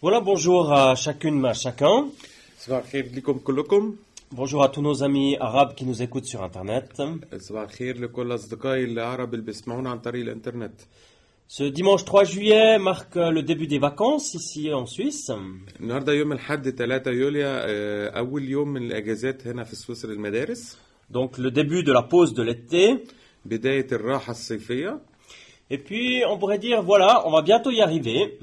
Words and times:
Voilà, 0.00 0.20
bonjour 0.20 0.72
à 0.72 0.94
chacune, 0.94 1.44
à 1.44 1.54
chacun. 1.54 2.06
Bonjour 4.30 4.62
à 4.62 4.68
tous 4.68 4.80
nos 4.80 5.02
amis 5.02 5.36
arabes 5.40 5.74
qui 5.74 5.84
nous 5.84 6.00
écoutent 6.02 6.24
sur 6.24 6.40
Internet. 6.44 7.02
Ce 11.48 11.64
dimanche 11.64 12.04
3 12.04 12.22
juillet 12.22 12.78
marque 12.78 13.16
le 13.16 13.42
début 13.42 13.66
des 13.66 13.80
vacances 13.80 14.34
ici 14.34 14.72
en 14.72 14.86
Suisse. 14.86 15.32
Donc 21.10 21.38
le 21.38 21.50
début 21.50 21.82
de 21.82 21.92
la 21.92 22.02
pause 22.02 22.34
de 22.34 22.44
l'été. 22.44 23.02
Et 25.70 25.78
puis 25.78 26.22
on 26.24 26.38
pourrait 26.38 26.58
dire 26.58 26.82
voilà, 26.84 27.26
on 27.26 27.32
va 27.32 27.42
bientôt 27.42 27.72
y 27.72 27.80
arriver. 27.80 28.38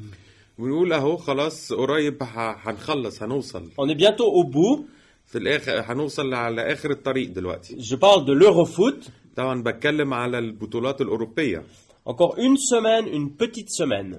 ونقول 0.59 0.93
أهو 0.93 1.17
خلاص 1.17 1.73
قريب 1.73 2.17
هنخلص 2.23 3.23
هنوصل 3.23 3.69
On 3.81 3.89
est 3.89 3.95
bientôt 3.95 4.31
au 4.33 4.43
bout. 4.43 4.85
في 5.25 5.37
الآخر 5.37 5.79
هنوصل 5.91 6.33
على 6.33 6.73
آخر 6.73 6.91
الطريق 6.91 7.29
دلوقتي 7.29 7.75
Je 7.81 7.95
parle 7.95 8.25
de 8.25 8.33
l'Eurofoot. 8.33 9.09
طبعا 9.35 9.63
بتكلم 9.63 10.13
على 10.13 10.39
البطولات 10.39 11.01
الأوروبية 11.01 11.63
Encore 12.09 12.35
une 12.37 12.57
semaine, 12.57 13.07
une 13.07 13.29
petite 13.31 13.69
semaine. 13.69 14.15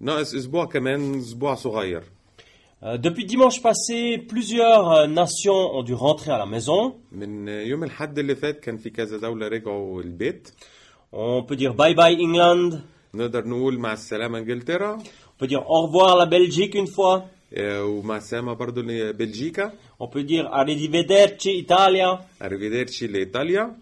ناقص 0.00 0.34
أسبوع 0.34 0.64
كمان 0.64 1.18
أسبوع 1.18 1.54
صغير 1.54 2.02
Euh, 2.80 2.96
depuis 2.96 3.24
dimanche 3.24 3.60
passé, 3.60 4.18
plusieurs 4.18 4.86
euh, 4.92 5.06
nations 5.08 5.62
ont 5.76 5.82
dû 5.82 5.94
rentrer 5.94 6.30
à 6.30 6.38
la 6.38 6.46
maison. 6.46 6.92
من 7.12 7.48
يوم 7.48 7.84
الحد 7.84 8.18
اللي 8.18 8.34
فات 8.34 8.60
كان 8.60 8.76
في 8.76 8.90
كذا 8.90 9.16
دولة 9.18 9.48
رجعوا 9.48 10.02
البيت 10.02 10.48
On 11.12 11.42
peut 11.42 11.56
dire 11.56 11.74
bye 11.74 11.94
bye 11.94 12.16
England. 12.20 12.74
نقدر 13.14 13.48
نقول 13.48 13.78
مع 13.78 13.92
السلامة 13.92 14.38
إنجلترا 14.38 14.98
peut 15.39 15.47
dire 15.47 15.63
au 15.69 15.81
revoir 15.87 16.17
la 16.17 16.25
Belgique 16.25 16.75
une 16.75 16.87
fois. 16.87 17.23
آه، 17.55 17.85
ومع 17.85 18.17
السلامة 18.17 18.53
برضو 18.53 18.81
لبلجيكا 18.81 19.71
On 20.01 20.07
peut 20.07 20.23
dire 20.23 20.47
arrivederci 20.53 21.49
Italia. 21.65 22.19
arrivederci 22.41 23.03
لإيطاليا 23.07 23.75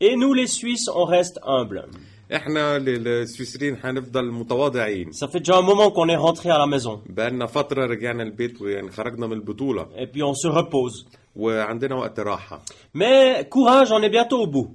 Et 0.00 0.16
nous 0.16 0.32
les 0.34 0.46
Suisses, 0.48 0.88
on 0.94 1.04
reste 1.04 1.38
humbles. 1.46 1.88
احنا 2.34 2.78
للسويسريين 2.78 3.76
هنفضل 3.84 4.30
متواضعين 4.32 5.10
Ça 5.12 5.28
fait 5.28 5.40
déjà 5.40 5.56
un 5.58 5.62
moment 5.62 5.90
qu'on 5.90 6.08
est 6.08 6.16
rentré 6.16 6.50
à 6.50 6.58
la 6.58 6.66
maison. 6.66 7.00
بقالنا 7.06 7.46
فترة 7.46 7.86
رجعنا 7.86 8.22
البيت 8.22 8.60
ويعني 8.62 8.90
خرجنا 8.90 9.26
من 9.26 9.32
البطولة 9.32 9.86
Et 9.96 10.06
puis 10.06 10.22
on 10.22 10.34
se 10.34 10.48
repose. 10.48 11.04
وعندنا 11.36 11.94
وقت 11.94 12.20
راحة 12.20 12.62
Mais 12.94 13.44
courage, 13.50 13.90
on 13.92 14.02
est 14.02 14.10
bientôt 14.10 14.42
au 14.42 14.46
bout. 14.46 14.68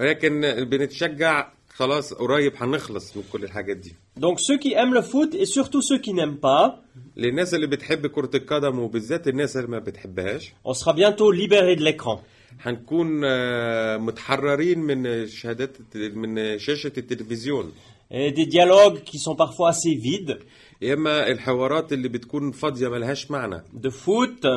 ولكن 0.00 0.40
بنتشجع 0.64 1.48
خلاص 1.73 2.13
قريب 2.13 2.53
هنخلص 2.55 3.17
من 3.17 3.23
كل 3.31 3.43
الحاجات 3.43 3.77
دي. 3.77 3.95
Donc 4.17 4.39
ceux 4.39 4.57
qui 4.57 4.81
aiment 4.81 4.93
le 4.93 5.01
foot 5.01 5.35
et 5.35 5.45
surtout 5.45 5.81
ceux 5.81 5.97
qui 5.97 6.13
n'aiment 6.13 6.35
pas 6.35 6.79
للناس 7.17 7.53
اللي 7.53 7.67
بتحب 7.67 8.07
كرة 8.07 8.29
القدم 8.35 8.79
وبالذات 8.79 9.27
الناس 9.27 9.57
اللي 9.57 9.67
ما 9.67 9.79
بتحبهاش 9.79 10.53
on 10.65 10.73
sera 10.73 10.93
bientôt 10.93 11.31
libérés 11.31 11.75
de 11.75 11.83
l'écran 11.83 12.19
هنكون 12.61 13.21
آه، 13.25 13.97
متحررين 13.97 14.79
من 14.79 15.27
شهادات 15.27 15.77
من 15.95 16.59
شاشة 16.59 16.91
التلفزيون. 16.97 17.71
Des 18.11 18.45
dialogues 18.45 18.97
qui 18.97 19.17
sont 19.17 19.35
parfois 19.35 19.67
assez 19.69 20.01
vides 20.01 20.37
يا 20.81 20.93
إما 20.93 21.27
الحوارات 21.31 21.93
اللي 21.93 22.07
بتكون 22.09 22.51
فاضية 22.51 22.87
ملهاش 22.87 23.31
معنى. 23.31 23.63
de 23.73 23.98
foot 23.98 24.47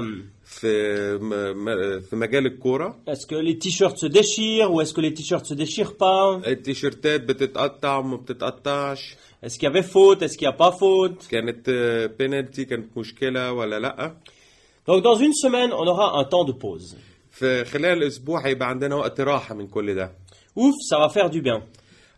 في 0.44 1.18
في 2.00 2.16
مجال 2.16 2.46
الكورة. 2.46 2.96
Est-ce 3.08 3.34
que 3.34 3.54
les 3.54 3.70
t-shirts 3.70 4.04
déchirent 4.04 4.68
ou 4.68 4.80
est-ce 4.82 5.00
que 5.00 5.10
les 5.10 5.22
t-shirts 5.22 5.52
déchirent 5.52 5.86
pas 6.00 6.36
التي 6.46 6.74
شيرتات 6.74 7.20
بتتقطع 7.20 7.96
وما 7.96 8.16
بتتقطعش. 8.16 9.16
اسكو 9.44 9.66
يا 9.66 9.80
فوت 9.80 10.22
اسكو 10.22 10.44
يا 10.44 10.50
با 10.50 10.70
فوت 10.70 11.26
كانت 11.30 11.68
آه، 11.68 12.06
بينالتي 12.06 12.64
كانت 12.64 12.98
مشكلة 12.98 13.52
ولا 13.52 13.80
لأ؟ 13.80 14.14
Donc 14.88 15.02
dans 15.02 15.16
une 15.22 15.32
semaine 15.32 15.70
on 15.72 15.88
aura 15.88 16.20
un 16.20 16.28
temps 16.28 16.44
de 16.46 16.52
pause 16.52 16.96
في 17.30 17.64
خلال 17.64 18.02
أسبوع 18.02 18.46
هيبقى 18.46 18.68
عندنا 18.68 18.94
وقت 18.94 19.20
راحة 19.20 19.54
من 19.54 19.66
كل 19.66 19.94
ده. 19.94 20.12
Ouf 20.58 20.74
ça 20.90 20.99
va 20.99 21.08
faire 21.08 21.26
du 21.26 21.40
bien 21.40 21.62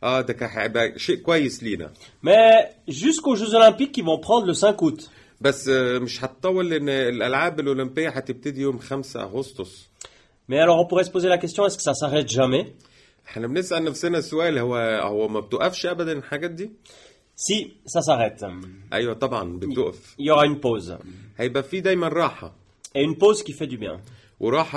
آه 0.02 0.20
ده 0.20 0.32
كان 0.32 0.48
هيبقى 0.52 0.98
شيء 0.98 1.16
كويس 1.16 1.62
لينا 1.62 1.90
Mais 2.26 2.68
jusqu'aux 2.92 3.36
Jeux 3.36 3.54
Olympiques 3.54 3.92
qui 3.92 4.02
vont 4.02 4.18
prendre 4.20 4.46
le 4.46 4.54
5 4.54 4.82
août. 4.82 5.08
بس 5.40 5.68
آه، 5.68 5.98
مش 5.98 6.24
هتطول 6.24 6.70
لأن 6.70 6.88
الألعاب 6.88 7.60
الأولمبية 7.60 8.08
هتبتدي 8.08 8.60
يوم 8.60 8.78
5 8.78 9.16
أغسطس 9.22 9.88
Mais 10.48 10.58
alors 10.60 10.78
on 10.78 10.86
pourrait 10.86 11.04
se 11.04 11.10
poser 11.10 11.28
la 11.28 11.38
question, 11.38 11.66
est-ce 11.66 11.76
que 11.76 11.82
ça 11.82 11.94
s'arrête 11.94 12.28
jamais 12.30 12.66
إحنا 13.28 13.46
بنسأل 13.46 13.84
نفسنا 13.84 14.18
السؤال 14.18 14.58
هو 14.58 14.76
هو 15.02 15.28
ما 15.28 15.40
بتوقفش 15.40 15.86
أبدا 15.86 16.12
الحاجات 16.12 16.50
دي؟ 16.50 16.70
Si, 17.38 17.66
ça 17.86 18.00
s'arrête. 18.00 18.44
أيوه 18.92 19.14
طبعا 19.14 19.58
بتوقف 19.58 20.14
Il 20.18 20.24
y 20.24 20.30
aura 20.30 20.46
une 20.46 20.60
pause. 20.60 20.92
هيبقى 21.36 21.62
في 21.62 21.80
دايما 21.80 22.08
راحة 22.08 22.52
Et 22.98 23.00
une 23.02 23.16
pause 23.18 23.42
qui 23.42 23.52
fait 23.52 23.66
du 23.66 23.76
bien. 23.78 24.00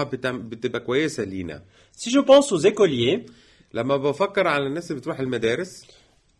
بتعم- 0.03 0.49
بتبقى 0.49 0.79
كويسة 0.79 1.23
لينا 1.23 1.61
Si 1.97 2.09
je 2.09 2.19
pense 2.19 2.51
aux 2.51 2.59
écoliers, 2.65 3.25
لما 3.73 3.97
بفكر 3.97 4.47
على 4.47 4.67
الناس 4.67 4.91
اللي 4.91 5.01
بتروح 5.01 5.19
المدارس 5.19 5.85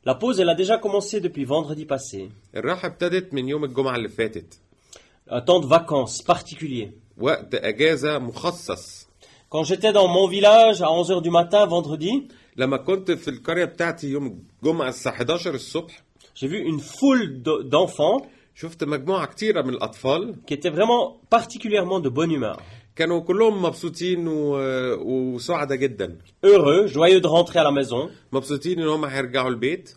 la 0.07 0.13
pause 0.13 0.39
elle 0.39 0.49
a 0.49 0.55
déjà 0.55 0.77
commencé 0.77 1.19
depuis 1.19 1.45
vendredi 1.45 1.85
passé. 1.85 2.29
الراحة 2.55 2.87
ابتدت 2.87 3.33
من 3.33 3.49
يوم 3.49 3.63
الجمعة 3.63 3.95
اللي 3.95 4.09
فاتت 4.09 4.59
Un 5.29 5.41
temps 5.41 5.59
de 5.63 5.67
vacances 5.67 6.23
particulier. 6.33 6.87
وقت 7.17 7.55
أجازة 7.55 8.19
مخصص 8.19 9.07
Quand 9.51 9.63
j'étais 9.63 9.91
dans 9.93 10.07
mon 10.07 10.27
village 10.27 10.81
à 10.81 10.87
11h 10.87 11.21
du 11.21 11.29
matin 11.29 11.65
vendredi, 11.65 12.21
لما 12.57 12.77
كنت 12.77 13.11
في 13.11 13.27
القرية 13.29 13.65
بتاعتي 13.65 14.07
يوم 14.07 14.43
الجمعة 14.63 14.89
الساعة 14.89 15.13
11 15.21 15.53
الصبح 15.55 16.03
j'ai 16.35 16.47
vu 16.47 16.57
une 16.71 16.79
foule 16.79 17.41
de- 17.43 17.63
d'enfants 17.69 18.25
شفت 18.55 18.83
مجموعة 18.83 19.25
كتيرة 19.25 19.61
من 19.61 19.69
الأطفال 19.69 20.35
qui 20.47 20.53
étaient 20.53 20.69
vraiment 20.75 21.17
particulièrement 21.29 21.99
de 21.99 22.09
bonne 22.09 22.31
humeur. 22.31 22.59
كانوا 22.99 23.19
كلهم 23.19 23.61
مبسوطين 23.63 24.27
و... 24.27 24.57
وسعدة 25.35 25.75
جدا 25.75 26.17
Heureux, 26.45 26.87
joyeux 26.87 27.21
de 27.21 27.27
rentrer 27.27 27.59
à 27.59 27.63
la 27.63 27.71
maison 27.71 28.09
مبسوطين 28.31 28.79
إن 28.79 28.87
هم 28.87 29.05
هيرجعوا 29.05 29.49
البيت 29.49 29.89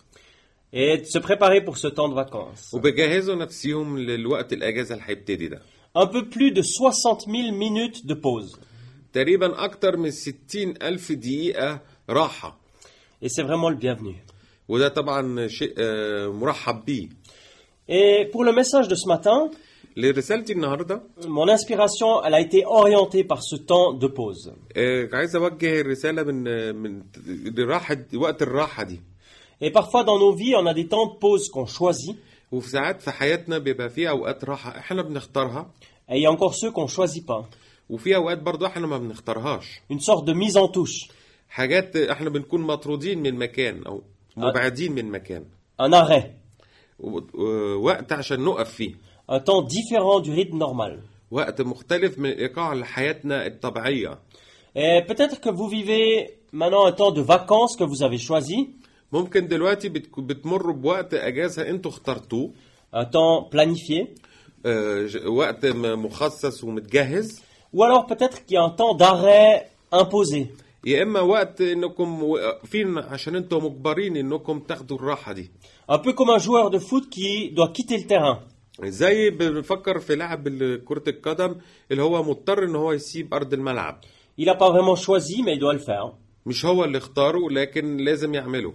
et 0.74 0.98
de 0.98 1.04
se 1.04 1.18
préparer 1.18 1.60
pour 1.64 1.76
ce 1.78 1.88
temps 1.88 2.08
de 2.08 2.14
vacances. 2.14 2.74
وبيجهزوا 2.74 3.34
نفسيهم 3.34 3.98
للوقت 3.98 4.52
الأجازة 4.52 4.94
اللي 4.94 5.04
هيبتدي 5.06 5.48
ده 5.48 5.62
Un 5.98 6.06
peu 6.06 6.22
plus 6.34 6.50
de 6.52 6.62
60 6.62 7.18
000 7.26 7.52
minutes 7.52 8.06
de 8.06 8.14
pause. 8.14 8.58
تقريبا 9.12 9.64
أكتر 9.64 9.96
من 9.96 10.10
60 10.10 10.74
ألف 10.82 11.12
دقيقة 11.12 11.80
راحة 12.10 12.58
Et 13.24 13.28
c'est 13.28 13.42
vraiment 13.42 13.70
le 13.70 13.76
bienvenu. 13.76 14.14
وده 14.68 14.88
طبعا 14.88 15.48
شيء 15.48 15.74
آه، 15.78 16.26
مرحب 16.28 16.84
بيه 16.84 17.08
Et 17.88 18.24
pour 18.32 18.44
le 18.44 18.52
message 18.52 18.88
de 18.88 18.94
ce 18.94 19.08
matin, 19.08 19.50
لرسالتي 19.96 20.52
النهارده 20.52 21.02
mon 21.22 21.48
inspiration, 21.48 22.22
elle 22.24 22.34
a 22.34 22.40
été 22.40 22.64
orientée 22.66 23.24
par 23.24 23.42
ce 23.42 23.56
temps 23.56 23.92
de 23.92 24.06
pause. 24.06 24.50
آه، 24.76 25.08
عايز 25.12 25.36
أوجه 25.36 25.80
الرسالة 25.80 26.22
من 26.22 26.74
من 26.76 27.02
راحه 27.58 27.96
وقت 28.14 28.42
الراحة 28.42 28.82
دي. 28.82 29.00
Et 29.64 29.70
parfois 29.70 30.04
dans 30.04 30.18
nos 30.18 30.32
vies, 30.32 30.54
on 30.56 30.66
a 30.66 30.74
des 30.74 30.88
temps 30.88 31.06
de 31.06 31.18
pause 31.18 31.48
qu'on 31.50 31.66
choisit, 31.66 32.16
وفي 32.52 32.68
ساعات 32.70 33.02
في 33.02 33.10
حياتنا 33.10 33.58
بيبقى 33.58 33.90
في 33.90 34.08
أوقات 34.10 34.44
راحة 34.44 34.78
إحنا 34.78 35.02
بنختارها. 35.02 35.70
Et 36.10 36.14
il 36.14 36.22
y 36.22 36.26
a 36.26 36.30
encore 36.30 36.54
ceux 36.54 36.70
qu'on 36.70 36.86
choisit 36.88 37.26
pas. 37.26 37.44
وفي 37.90 38.16
أوقات 38.16 38.38
برضو 38.42 38.66
إحنا 38.66 38.86
ما 38.86 38.98
بنختارهاش. 38.98 39.80
Une 39.92 40.00
sorte 40.00 40.24
de 40.26 40.32
mise 40.32 40.56
en 40.56 40.68
touche, 40.68 41.10
حاجات 41.48 41.96
إحنا 41.96 42.30
بنكون 42.30 42.60
مطرودين 42.60 43.22
من 43.22 43.34
مكان 43.38 43.82
أو 43.86 44.02
مبعدين 44.36 44.92
من 44.92 45.10
مكان. 45.10 45.44
Un 45.82 45.92
arrêt, 45.92 46.24
و- 46.98 47.18
و- 47.34 47.76
وقت 47.84 48.12
عشان 48.12 48.40
نقف 48.40 48.70
فيه. 48.74 48.94
un 49.29 49.39
temps 49.39 49.61
différent 49.63 50.19
du 50.21 50.31
rythme 50.31 50.57
normal. 50.57 50.99
وقت 51.31 51.61
مختلف 51.61 52.19
من 52.19 52.29
الايقاع 52.29 52.73
لحياتنا 52.73 53.47
الطبيعيه 53.47 54.19
Et 54.77 55.01
peut-être 55.07 55.39
que 55.41 55.49
vous 55.49 55.67
vivez 55.67 56.29
maintenant 56.53 56.85
un 56.85 56.91
temps 56.91 57.11
de 57.11 57.21
vacances 57.21 57.75
que 57.79 57.83
vous 57.83 58.03
avez 58.03 58.17
choisi, 58.17 58.67
ممكن 59.11 59.47
دلوقتي 59.47 59.89
بتك- 59.89 60.19
بتمروا 60.19 60.73
بوقت 60.73 61.13
اجازه 61.13 61.69
انتوا 61.69 61.91
اخترتوه 61.91 62.51
un 62.95 63.03
temps 63.05 63.49
planifié, 63.55 64.07
آه، 64.65 65.05
ج- 65.05 65.25
وقت 65.27 65.65
م- 65.65 66.05
مخصص 66.05 66.63
ومتجهز 66.63 67.41
ou 67.75 67.83
alors 67.83 68.05
peut-être 68.07 68.45
qu'il 68.45 68.53
y 68.53 68.57
a 68.57 68.63
un 68.63 68.69
temps 68.75 68.95
d'arrêt 68.97 69.69
imposé. 69.93 70.45
يا 70.85 71.03
اما 71.03 71.19
وقت 71.19 71.61
انكم 71.61 72.23
واقفين 72.23 72.97
عشان 72.97 73.35
انتم 73.35 73.65
مجبرين 73.65 74.17
انكم 74.17 74.59
تاخدوا 74.59 74.97
الراحه 74.97 75.33
دي 75.33 75.51
Un 75.91 75.97
peu 75.99 76.11
comme 76.13 76.29
un 76.29 76.39
joueur 76.39 76.69
de 76.69 76.79
foot 76.79 77.05
qui 77.09 77.51
doit 77.51 77.71
quitter 77.77 77.97
le 77.97 78.07
terrain. 78.07 78.39
زي 78.80 79.30
بنفكر 79.30 79.98
في 79.98 80.16
لاعب 80.16 80.48
كرة 80.84 81.02
القدم 81.08 81.56
اللي 81.90 82.02
هو 82.02 82.22
مضطر 82.22 82.64
إن 82.64 82.76
هو 82.76 82.92
يسيب 82.92 83.34
أرض 83.34 83.52
الملعب 83.54 84.00
Il 84.40 84.46
n'a 84.46 84.54
pas 84.54 84.70
vraiment 84.70 84.96
choisi, 84.96 85.42
mais 85.42 85.54
il 85.54 85.58
doit 85.60 85.74
le 85.74 85.78
faire. 85.78 86.12
مش 86.46 86.64
هو 86.66 86.84
اللي 86.84 86.98
اختاره 86.98 87.50
لكن 87.50 87.96
لازم 87.96 88.34
يعمله 88.34 88.72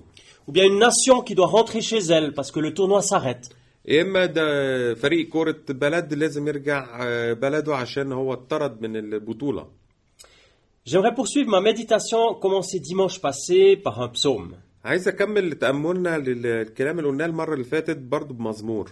Ou 0.47 0.51
bien 0.53 0.63
une 0.65 0.79
nation 0.79 1.21
qui 1.23 1.35
doit 1.35 1.47
rentrer 1.47 1.81
chez 1.81 1.99
elle 2.15 2.33
parce 2.33 2.51
que 2.51 2.59
le 2.59 2.73
tournoi 2.73 3.01
s'arrête. 3.01 3.49
يا 3.85 4.01
إما 4.01 4.25
ده 4.25 4.93
فريق 4.93 5.29
كرة 5.29 5.55
بلد 5.69 6.13
لازم 6.13 6.47
يرجع 6.47 6.97
آه، 7.01 7.33
بلده 7.33 7.75
عشان 7.75 8.11
هو 8.11 8.33
اتطرد 8.33 8.81
من 8.81 8.95
البطولة 8.95 9.67
J'aimerais 10.89 11.13
poursuivre 11.15 11.49
ma 11.49 11.59
méditation 11.61 12.35
commencée 12.35 12.79
dimanche 12.79 13.19
passé 13.19 13.75
par 13.77 13.99
un 14.01 14.07
psaume. 14.09 14.55
عايز 14.85 15.07
أكمل 15.07 15.51
تأملنا 15.53 16.17
للكلام 16.17 16.99
اللي 16.99 17.09
قلناه 17.09 17.25
المرة 17.25 17.53
اللي 17.53 17.63
فاتت 17.65 17.97
برضو 17.97 18.33
بمزمور 18.33 18.91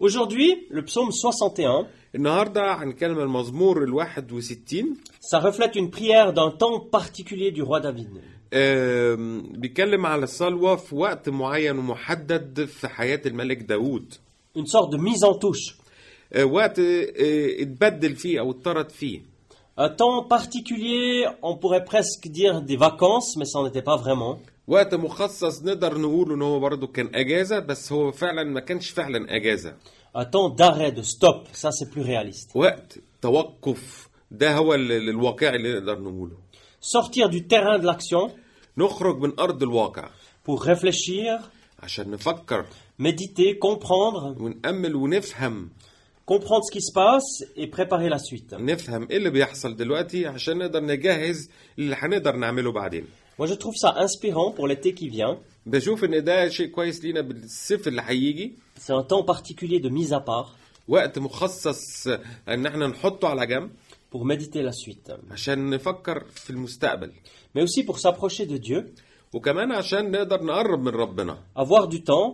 Aujourd'hui, 0.00 0.66
le 0.70 0.82
psaume 0.84 1.10
61, 1.12 1.86
النهاردة 2.14 2.74
هنتكلم 2.74 3.14
عن 3.18 3.22
المزمور 3.22 3.84
الواحد 3.84 4.32
وستين 4.32 4.96
ça 5.32 5.38
reflète 5.40 5.76
une 5.76 5.90
prière 5.90 6.32
d'un 6.32 6.50
temps 6.50 6.80
particulier 6.90 7.50
du 7.52 7.62
roi 7.62 7.80
David. 7.80 8.08
آم، 8.54 9.42
بيتكلم 9.52 10.06
على 10.06 10.24
الصلوة 10.24 10.76
في 10.76 10.94
وقت 10.94 11.28
معين 11.28 11.78
ومحدد 11.78 12.64
في 12.64 12.88
حياة 12.88 13.20
الملك 13.26 13.58
داود 13.62 14.14
Une 14.58 14.66
sorte 14.66 14.90
de 14.92 14.98
mise 14.98 15.24
en 15.24 15.34
touche. 15.38 15.74
آه، 16.32 16.44
وقت 16.44 16.78
آه، 16.78 17.62
اتبدل 17.62 18.16
فيه 18.16 18.40
أو 18.40 18.50
اتطرد 18.50 18.90
فيه 18.90 19.32
Un 19.80 19.88
temps 19.88 20.22
particulier, 20.28 21.26
on 21.42 21.56
pourrait 21.56 21.84
presque 21.92 22.28
dire 22.28 22.60
des 22.60 22.76
vacances, 22.76 23.36
mais 23.38 23.46
ça 23.46 23.58
n'en 23.58 23.66
était 23.66 23.86
pas 23.90 23.96
vraiment. 23.96 24.38
وقت 24.67 24.95
مخصص 24.95 25.63
نقدر 25.63 25.97
نقول 25.97 26.31
إن 26.33 26.41
هو 26.41 26.59
برضه 26.59 26.87
كان 26.87 27.09
أجازة 27.15 27.59
بس 27.59 27.91
هو 27.91 28.11
فعلا 28.11 28.43
ما 28.43 28.59
كانش 28.59 28.89
فعلا 28.89 29.35
أجازة. 29.35 29.75
Un 30.17 30.25
temps 30.25 30.49
d'arrêt, 30.55 30.91
de 30.91 31.03
stop, 31.03 31.47
ça 31.53 31.69
c'est 31.71 31.89
plus 31.91 32.01
réaliste. 32.01 32.55
وقت 32.55 32.99
توقف 33.21 34.09
ده 34.31 34.55
هو 34.57 34.73
ال- 34.73 34.91
ال- 34.91 35.09
الواقع 35.09 35.55
اللي 35.55 35.73
نقدر 35.73 35.99
نقوله. 35.99 36.37
Sortir 36.81 37.29
du 37.29 37.41
terrain 37.47 37.79
de 37.79 37.85
l'action 37.87 38.31
نخرج 38.77 39.17
من 39.19 39.39
أرض 39.39 39.63
الواقع. 39.63 40.09
pour 40.49 40.63
réfléchir, 40.63 41.41
عشان 41.79 42.11
نفكر. 42.11 42.65
méditer, 43.01 43.57
comprendre, 43.65 44.41
ونأمل 44.41 44.95
ونفهم. 44.95 45.69
comprendre 46.31 46.63
ce 46.65 46.71
qui 46.71 46.81
se 46.81 46.91
passe 46.93 47.43
et 47.55 47.67
préparer 47.67 48.09
la 48.09 48.19
suite. 48.19 48.53
نفهم 48.53 49.07
إيه 49.11 49.17
اللي 49.17 49.29
بيحصل 49.29 49.75
دلوقتي 49.75 50.25
عشان 50.27 50.57
نقدر 50.57 50.83
نجهز 50.83 51.49
اللي 51.79 51.95
هنقدر 51.99 52.35
نعمله 52.35 52.71
بعدين. 52.71 53.05
Moi 53.38 53.46
je 53.48 53.54
trouve 53.54 53.74
ça 53.84 53.90
inspirant 53.96 54.50
pour 54.52 54.66
l'été 54.68 54.94
qui 54.94 55.08
vient. 55.08 55.38
بشوف 55.66 56.04
ان 56.04 56.24
ده 56.24 56.48
شيء 56.48 56.66
كويس 56.66 57.04
لينا 57.04 57.20
بالصيف 57.20 57.88
اللي 57.88 58.02
هيجي 58.04 58.52
C'est 58.78 58.92
un 58.92 59.02
temps 59.04 59.24
particulier 59.24 59.80
de 59.80 59.88
mise 59.88 60.12
à 60.12 60.20
part 60.20 60.48
وقت 60.88 61.18
مخصص 61.18 62.06
ان 62.48 62.66
احنا 62.66 62.86
نحطه 62.86 63.28
على 63.28 63.46
جنب 63.46 63.70
pour 64.14 64.24
méditer 64.24 64.62
la 64.62 64.72
suite. 64.72 65.12
عشان 65.30 65.70
نفكر 65.70 66.24
في 66.34 66.50
المستقبل 66.50 67.12
Mais 67.56 67.62
aussi 67.62 67.84
pour 67.84 67.98
s'approcher 67.98 68.46
de 68.46 68.58
Dieu, 68.58 68.84
وكمان 69.32 69.72
عشان 69.72 70.10
نقدر 70.10 70.42
نقرب 70.44 70.80
من 70.82 70.88
ربنا 70.88 71.38
avoir 71.58 71.86
du 71.88 71.98
temps, 71.98 72.32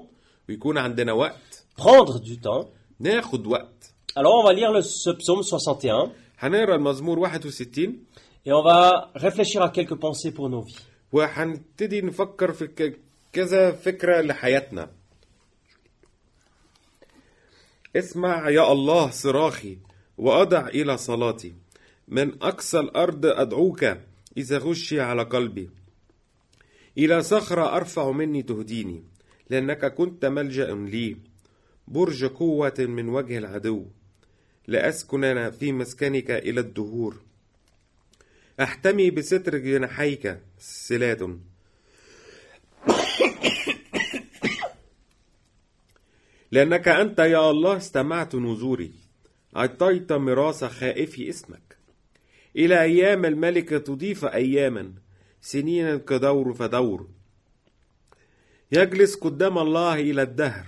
ويكون 0.49 0.79
عندنا 0.79 1.12
وقت 1.12 1.64
prendre 1.81 2.19
du 2.25 2.37
temps. 2.46 2.67
ناخد 3.00 3.46
وقت 3.46 3.93
Alors 4.17 4.35
on 4.43 4.44
va 4.44 4.52
lire 4.52 4.73
le, 4.73 4.82
ce 4.82 5.11
psaume 5.11 5.43
61 5.43 6.11
هنقرا 6.38 6.75
المزمور 6.75 7.29
61 7.29 7.94
et 8.46 8.52
on 8.52 8.62
va 8.62 9.11
réfléchir 9.17 9.62
à 9.62 9.69
quelques 9.70 9.94
pensées 9.94 10.32
pour 10.32 10.49
nos 10.49 10.62
vies. 10.62 10.79
وهنبتدي 11.13 12.01
نفكر 12.01 12.51
في 12.51 12.94
كذا 13.33 13.71
فكرة 13.71 14.21
لحياتنا. 14.21 14.92
اسمع 17.95 18.50
يا 18.50 18.71
الله 18.71 19.10
صراخي 19.10 19.77
وأضع 20.18 20.68
إلى 20.68 20.98
صلاتي. 20.98 21.54
من 22.07 22.42
أقصى 22.42 22.80
الأرض 22.80 23.25
أدعوك 23.25 23.83
إذا 24.38 24.57
غشي 24.57 25.01
على 25.01 25.24
قلبي. 25.24 25.69
إلى 26.98 27.24
صخرة 27.24 27.75
أرفع 27.75 28.12
مني 28.12 28.44
تهديني 28.44 29.04
لأنك 29.50 29.86
كنت 29.94 30.25
ملجأ 30.25 30.74
لي. 30.74 31.18
برج 31.88 32.25
قوة 32.25 32.74
من 32.80 33.10
وجه 33.10 33.38
العدو. 33.38 33.86
لأسكن 34.68 35.51
في 35.51 35.71
مسكنك 35.71 36.31
إلى 36.31 36.60
الدهور. 36.60 37.21
أحتمي 38.60 39.12
بستر 39.12 39.57
جناحيك. 39.57 40.39
سلاد 40.65 41.39
لأنك 46.51 46.88
أنت 46.88 47.19
يا 47.19 47.51
الله 47.51 47.77
استمعت 47.77 48.36
نذوري 48.36 48.92
أعطيت 49.56 50.12
ميراث 50.13 50.63
خائفي 50.63 51.30
اسمك. 51.30 51.77
إلى 52.56 52.81
أيام 52.81 53.25
الملكة 53.25 53.77
تضيف 53.77 54.25
أياما. 54.25 54.94
سنينا 55.42 55.98
كدور 55.98 56.54
فدور. 56.54 57.07
يجلس 58.71 59.15
قدام 59.15 59.57
الله 59.57 59.94
إلى 59.94 60.21
الدهر. 60.21 60.65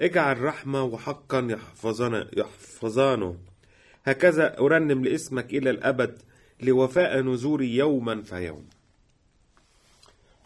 اجعل 0.00 0.40
رحمة 0.40 0.82
وحقا 0.82 1.48
يحفظنا 1.50 2.30
يحفظانه. 2.36 3.38
هكذا 4.04 4.58
أرنم 4.58 5.04
لاسمك 5.04 5.54
إلى 5.54 5.70
الأبد 5.70 6.22
لوفاء 6.60 7.20
نذوري 7.20 7.76
يوما 7.76 8.22
فيوم. 8.22 8.73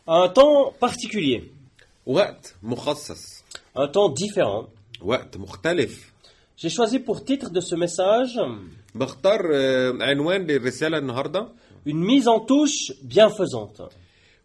Un 0.08 0.28
temps 0.30 0.74
particulier, 0.86 1.42
وقت 2.06 2.56
مخصص 2.64 3.44
un 3.78 3.88
temps 3.88 4.14
différent. 4.14 4.66
وقت 5.02 5.38
مختلف 5.38 6.14
J'ai 6.58 6.70
choisi 6.70 7.00
pour 7.00 7.26
titre 7.26 7.50
de 7.50 7.60
ce 7.62 7.76
message 7.76 8.40
بختار 8.96 9.50
آه، 9.54 9.94
عنوان 10.02 10.48
للرسالة 10.48 10.98
النهاردة 10.98 11.48
une 11.88 12.04
mise 12.04 12.28
en 12.28 12.40
touche 12.40 12.94
bienfaisante. 13.04 13.82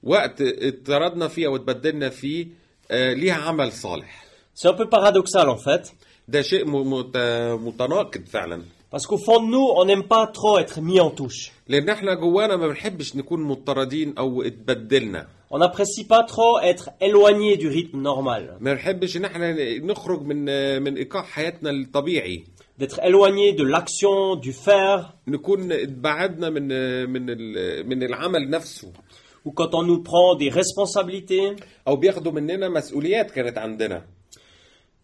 وقت 0.03 0.41
اتطردنا 0.41 1.29
فيه 1.29 1.47
أو 1.47 1.57
اتبدلنا 1.57 2.09
فيه 2.11 2.47
آه، 2.91 3.13
ليها 3.13 3.35
عمل 3.35 3.73
صالح 3.73 4.25
C'est 4.55 4.69
un 4.69 4.75
peu 4.75 4.89
paradoxal 4.89 5.49
en 5.49 5.57
fait, 5.59 5.93
ده 6.29 6.43
شيء 6.43 6.65
م- 6.65 6.93
مت- 6.93 7.17
متناقض 7.61 8.25
فعلا 8.27 8.63
parce 8.93 9.07
qu'au 9.07 9.19
fond 9.19 9.41
de 9.45 9.51
nous, 9.51 9.67
on 9.77 9.85
n'aime 9.85 10.05
pas 10.05 10.27
trop 10.27 10.59
être 10.59 10.81
mis 10.81 11.01
en 11.01 11.11
touche. 11.11 11.53
لأن 11.69 11.89
احنا 11.89 12.15
جوانا 12.15 12.57
ما 12.57 12.69
بنحبش 12.69 13.17
نكون 13.17 13.43
مضطردين 13.43 14.15
أو 14.19 14.43
اتبدلنا 14.43 15.27
On 15.51 15.59
n'apprécie 15.59 16.05
pas 16.05 16.25
trop 16.25 16.59
être 16.61 16.91
éloigné 17.01 17.57
du 17.57 17.69
rythme 17.69 18.01
normal, 18.03 18.43
ما 18.61 18.73
بنحبش 18.73 19.17
ان 19.17 19.25
احنا 19.25 19.53
نخرج 19.79 20.23
من 20.23 20.49
آه، 20.49 20.79
من 20.79 20.97
ايقاع 20.97 21.23
حياتنا 21.23 21.71
الطبيعي 21.71 22.45
d'être 22.81 23.01
éloigné 23.03 23.53
de 23.53 23.65
l'action, 23.65 24.37
du 24.37 24.53
faire, 24.53 25.05
نكون 25.29 25.73
اتبعدنا 25.73 26.51
من 26.51 26.69
آه، 26.73 27.05
من 27.05 27.31
ال- 27.31 27.87
من 27.89 28.03
العمل 28.03 28.51
نفسه 28.51 28.89
ou 29.47 29.51
quand 29.53 29.75
on 29.75 29.83
nous 29.83 30.03
prend 30.03 30.35
des 30.39 30.49
responsabilités. 30.51 31.57
او 31.89 31.97
بياخدوا 31.97 32.33
مننا 32.33 32.69
مسؤوليات 32.69 33.31
كانت 33.31 33.59
عندنا 33.59 34.03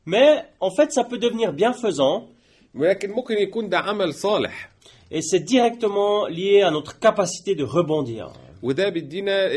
Mais 0.06 0.44
en 0.60 0.70
fait, 0.70 0.92
ça 0.92 1.04
peut 1.04 1.18
devenir 1.18 1.52
bienfaisant 1.52 2.28
ولكن 2.75 3.11
ممكن 3.11 3.33
يكون 3.37 3.69
ده 3.69 3.77
عمل 3.79 4.13
صالح. 4.13 4.69
Et 5.11 5.21
c'est 5.21 5.39
directement 5.43 6.27
lié 6.27 6.61
à 6.61 6.71
notre 6.71 6.99
capacité 6.99 7.55
de 7.55 7.63
rebondir. 7.63 8.31
وده 8.63 8.89
بيدينا 8.89 9.31
آه، 9.45 9.49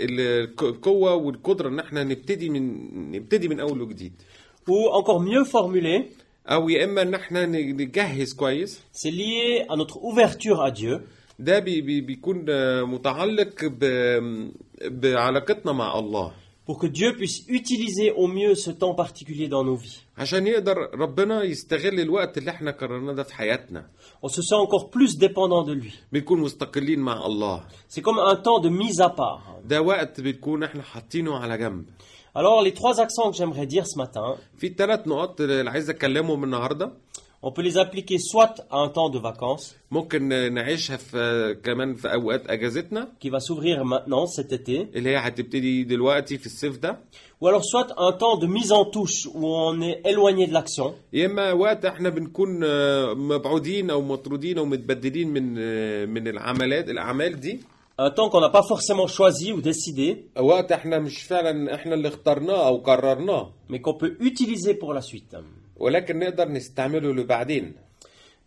ال- 0.00 0.48
القوة 0.62 1.14
والقدرة 1.14 1.68
إن 1.68 1.78
إحنا 1.80 2.04
نبتدي 2.04 2.48
من 2.50 3.12
نبتدي 3.12 3.48
من 3.48 3.60
أول 3.60 3.82
وجديد. 3.82 4.12
Ou 4.68 4.88
encore 5.00 5.20
mieux 5.20 5.44
formulé, 5.44 6.02
أو 6.48 6.68
يا 6.68 6.84
إما 6.84 7.02
إن 7.02 7.14
إحنا 7.14 7.46
نجهز 7.46 8.32
كويس. 8.34 8.80
c'est 8.92 9.10
lié 9.10 9.64
à 9.68 9.76
notre 9.76 9.96
ouverture 10.04 10.62
à 10.62 10.70
Dieu. 10.70 11.00
ده 11.38 11.58
بي 11.58 11.80
بي 11.80 12.00
بيكون 12.00 12.46
آه، 12.48 12.82
متعلق 12.82 13.54
ب- 13.64 14.50
بعلاقتنا 14.82 15.72
مع 15.72 15.98
الله. 15.98 16.32
pour 16.66 16.78
que 16.78 16.86
Dieu 16.86 17.14
puisse 17.14 17.44
utiliser 17.48 18.10
au 18.12 18.26
mieux 18.26 18.54
ce 18.54 18.70
temps 18.70 18.94
particulier 18.94 19.48
dans 19.48 19.64
nos 19.64 19.76
vies. 19.76 20.00
On 24.22 24.28
se 24.28 24.40
sent 24.42 24.54
encore 24.54 24.88
plus 24.90 25.18
dépendant 25.18 25.62
de 25.62 25.72
lui. 25.74 25.98
C'est 27.88 28.00
comme 28.02 28.18
un 28.18 28.36
temps 28.36 28.60
de 28.60 28.70
mise 28.70 29.00
à 29.00 29.10
part. 29.10 29.42
Alors 32.34 32.62
les 32.62 32.72
trois 32.72 32.98
accents 33.00 33.30
que 33.30 33.36
j'aimerais 33.36 33.66
dire 33.66 33.86
ce 33.86 33.96
matin. 33.98 34.36
في 37.43 37.47
الثلاث 37.47 37.49
نقاط 37.49 37.49
اللي 37.49 37.49
عايز 37.49 37.49
اتكلمهم 37.49 37.49
النهارده 37.49 37.49
on 37.49 37.51
peut 37.51 37.61
les 37.61 37.77
appliquer 37.77 38.17
soit 38.19 38.55
à 38.69 38.77
un 38.77 38.89
temps 38.89 39.09
de 39.09 39.19
vacances 39.19 39.75
ممكن 39.91 40.53
نعيشها 40.53 40.97
في 40.97 41.57
كمان 41.63 41.95
في 41.95 42.13
اوقات 42.13 42.49
اجازتنا 42.49 43.07
qui 43.25 43.29
va 43.29 43.39
s'ouvrir 43.39 43.85
maintenant 43.85 44.25
cet 44.27 44.51
été, 44.53 44.87
اللي 44.95 45.09
هي 45.09 45.17
هتبتدي 45.17 45.83
دلوقتي 45.83 46.37
في 46.37 46.45
الصيف 46.45 46.77
ده 46.77 46.99
ou 47.43 47.47
alors 47.47 47.63
soit 47.63 47.87
un 47.97 48.11
temps 48.11 48.37
de 48.37 48.47
mise 48.47 48.71
en 48.71 48.85
touche 48.85 49.27
où 49.33 49.45
on 49.45 49.81
est 49.81 50.01
éloigné 50.05 50.47
de 50.47 50.53
l'action 50.53 50.93
يا 51.13 51.25
اما 51.25 51.51
وقت 51.53 51.85
احنا 51.85 52.09
بنكون 52.09 52.63
آه، 52.63 53.13
مبعودين 53.13 53.89
او 53.89 54.01
مطرودين 54.01 54.57
او 54.57 54.65
متبدلين 54.65 55.27
من 55.27 55.55
آه، 55.59 56.05
من 56.05 56.27
العملات 56.27 56.89
الاعمال 56.89 57.39
دي 57.39 57.59
un 58.01 58.11
temps 58.11 58.29
qu'on 58.29 58.39
n'a 58.39 58.49
pas 58.49 58.63
forcément 58.63 59.07
choisi 59.07 59.51
ou 59.51 59.61
décidé, 59.61 60.39
وقت 60.39 60.71
احنا 60.71 60.99
مش 60.99 61.23
فعلا 61.23 61.75
احنا 61.75 61.95
اللي 61.95 62.07
اخترناه 62.07 62.67
او 62.67 62.77
قررناه 62.77 63.51
mais 63.69 63.79
qu'on 63.81 63.93
peut 63.93 64.15
utiliser 64.21 64.73
pour 64.73 64.93
la 64.93 65.01
suite. 65.01 65.35
ولكن 65.76 66.18
نقدر 66.18 66.48
نستعمله 66.48 67.12
لبعدين. 67.14 67.72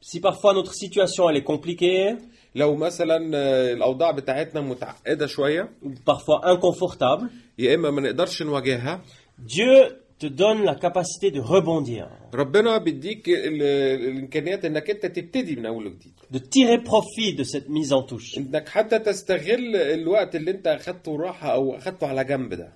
Si 0.01 0.19
parfois 0.21 0.53
notre 0.53 0.73
situation 0.73 1.29
elle 1.29 1.37
est 1.37 1.43
compliquée, 1.43 2.15
لو 2.55 2.75
مثلا 2.75 3.31
آه، 3.37 3.73
الأوضاع 3.73 4.11
بتاعتنا 4.11 4.61
متعقدة 4.61 5.27
شوية 5.27 5.69
ou 5.83 5.87
parfois 6.11 6.45
inconfortable, 6.45 7.25
يا 7.59 7.75
إما 7.75 7.91
ما 7.91 8.01
نقدرش 8.01 8.41
نواجهها. 8.43 9.01
Dieu 9.39 9.97
te 10.19 10.25
donne 10.27 10.63
la 10.65 10.75
capacité 10.75 11.31
de 11.31 11.39
rebondir, 11.39 12.07
ربنا 12.33 12.77
بيديك 12.77 13.29
ال- 13.29 13.61
الإمكانيات 14.07 14.65
إنك 14.65 14.89
أنت 14.89 15.05
تبتدي 15.05 15.55
من 15.55 15.65
أول 15.65 15.87
وجديد. 15.87 16.11
De 16.33 16.39
tirer 16.39 16.83
profit 16.83 17.33
de 17.37 17.43
cette 17.43 17.69
mise 17.69 17.93
en 17.93 18.03
touche. 18.03 18.37
إنك 18.37 18.69
حتى 18.69 18.99
تستغل 18.99 19.75
الوقت 19.75 20.35
اللي 20.35 20.51
أنت 20.51 20.67
أخدته 20.67 21.15
راحة 21.17 21.53
أو 21.53 21.75
أخدته 21.75 22.07
على 22.07 22.23
جنب 22.23 22.53
ده. 22.53 22.73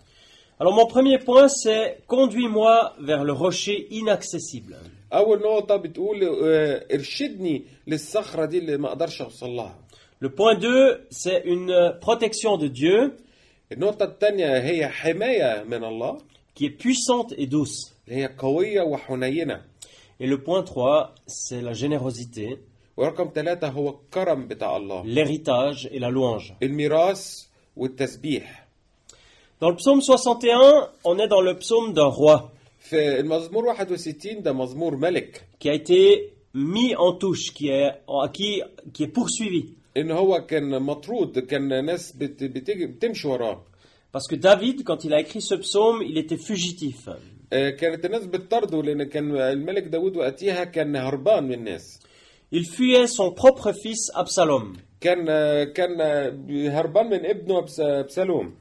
Alors 0.60 0.74
mon 0.74 0.86
premier 0.86 1.18
point 1.18 1.48
c'est 1.48 1.98
conduis-moi 2.06 2.94
vers 3.00 3.24
le 3.24 3.32
rocher 3.32 3.86
inaccessible. 3.90 4.76
اول 5.12 5.38
نقطه 5.40 5.76
بتقول 5.76 6.24
آه، 6.44 6.86
ارشدني 6.94 7.64
للصخره 7.86 8.44
دي 8.44 8.58
اللي 8.58 8.76
ما 8.76 8.88
اقدرش 8.88 9.22
اوصل 9.22 9.50
لها 9.50 9.78
Le 10.24 10.28
point 10.28 10.56
2 10.58 11.06
c'est 11.10 11.42
une 11.44 11.98
protection 12.00 12.56
de 12.58 12.68
Dieu 12.68 13.10
النقطه 13.72 14.04
الثانيه 14.04 14.58
هي 14.58 14.88
حمايه 14.88 15.62
من 15.64 15.84
الله 15.84 16.18
qui 16.58 16.64
est 16.64 16.76
puissante 16.82 17.32
et 17.38 17.46
douce. 17.46 17.92
اللي 18.08 18.16
هي 18.22 18.34
قويه 18.38 18.82
وحنينه 18.82 19.62
Et 20.22 20.26
le 20.26 20.38
point 20.42 20.62
3 20.62 21.14
c'est 21.26 21.60
la 21.60 21.72
générosité, 21.74 22.58
ورقم 22.96 23.30
ثلاثة 23.34 23.68
هو 23.68 23.88
الكرم 23.90 24.48
بتاع 24.48 24.76
الله 24.76 25.02
l'héritage 25.14 25.86
et 25.92 25.98
la 25.98 26.10
louange. 26.10 26.52
الميراث 26.62 27.46
والتسبيح 27.76 28.66
Dans 29.60 29.70
le 29.70 29.76
psaume 29.76 30.00
61, 30.02 30.90
on 31.04 31.18
est 31.18 31.28
dans 31.28 31.40
le 31.40 31.54
psaume 31.58 31.92
d'un 31.94 32.06
roi 32.10 32.50
في 32.78 33.20
المزمور 33.20 33.74
61 33.74 34.42
ده 34.42 34.52
مزمور 34.52 34.96
ملك 34.96 35.44
qui 35.64 35.68
a 35.68 35.74
été 35.74 36.32
mis 36.54 36.94
en 36.96 37.12
touche, 37.12 37.52
qui 37.54 37.68
est, 37.68 37.92
qui, 38.32 38.62
qui 38.94 39.02
est 39.04 39.12
poursuivi. 39.18 39.64
ان 39.96 40.10
هو 40.10 40.46
كان 40.46 40.82
مطرود 40.82 41.38
كان 41.38 41.84
ناس 41.84 42.12
بت 42.12 42.44
بتيجي 42.44 42.86
بتمشي 42.86 43.28
وراه 43.28 43.62
Parce 44.16 44.28
que 44.28 44.36
David, 44.36 44.82
quand 44.84 45.04
il 45.04 45.12
a 45.12 45.20
écrit 45.20 45.42
ce 45.42 45.54
psaume, 45.54 46.02
il 46.02 46.16
était 46.18 46.38
fugitif. 46.38 47.10
آه، 47.52 47.70
كانت 47.70 48.04
الناس 48.04 48.26
بتطرده 48.26 48.82
لان 48.82 49.02
كان 49.02 49.36
الملك 49.36 49.82
داود 49.82 50.16
وقتها 50.16 50.64
كان 50.64 50.96
هربان 50.96 51.44
من 51.44 51.52
الناس 51.52 52.00
Il 52.54 52.64
fuyait 52.64 53.06
son 53.08 53.32
propre 53.32 53.72
fils 53.72 54.10
Absalom, 54.14 54.78
كان 55.00 55.26
آه، 55.28 55.64
كان 55.64 56.00
آه، 56.00 56.30
هربان 56.80 57.06
من 57.10 57.26
ابنه 57.26 57.60
أبس- 57.60 57.80
ابسالوم 57.80 58.54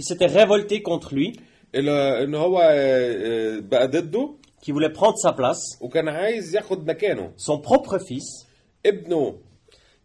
qui 0.00 0.02
s'était 0.02 0.26
révolté 0.26 0.82
contre 0.82 1.14
lui, 1.14 1.32
اللي- 1.74 2.24
ان 2.24 2.34
هو 2.34 2.58
آه، 2.60 3.56
آه، 3.56 3.60
بقى 3.60 3.88
ضده 3.88 4.30
qui 4.62 4.72
voulait 4.72 4.92
prendre 4.92 5.18
sa 5.18 5.32
place. 5.32 5.82
وكان 5.82 6.08
عايز 6.08 6.56
ياخد 6.56 6.86
مكانه 6.90 7.32
Son 7.38 7.58
propre 7.58 7.98
fils, 7.98 8.46
ابنه 8.86 9.34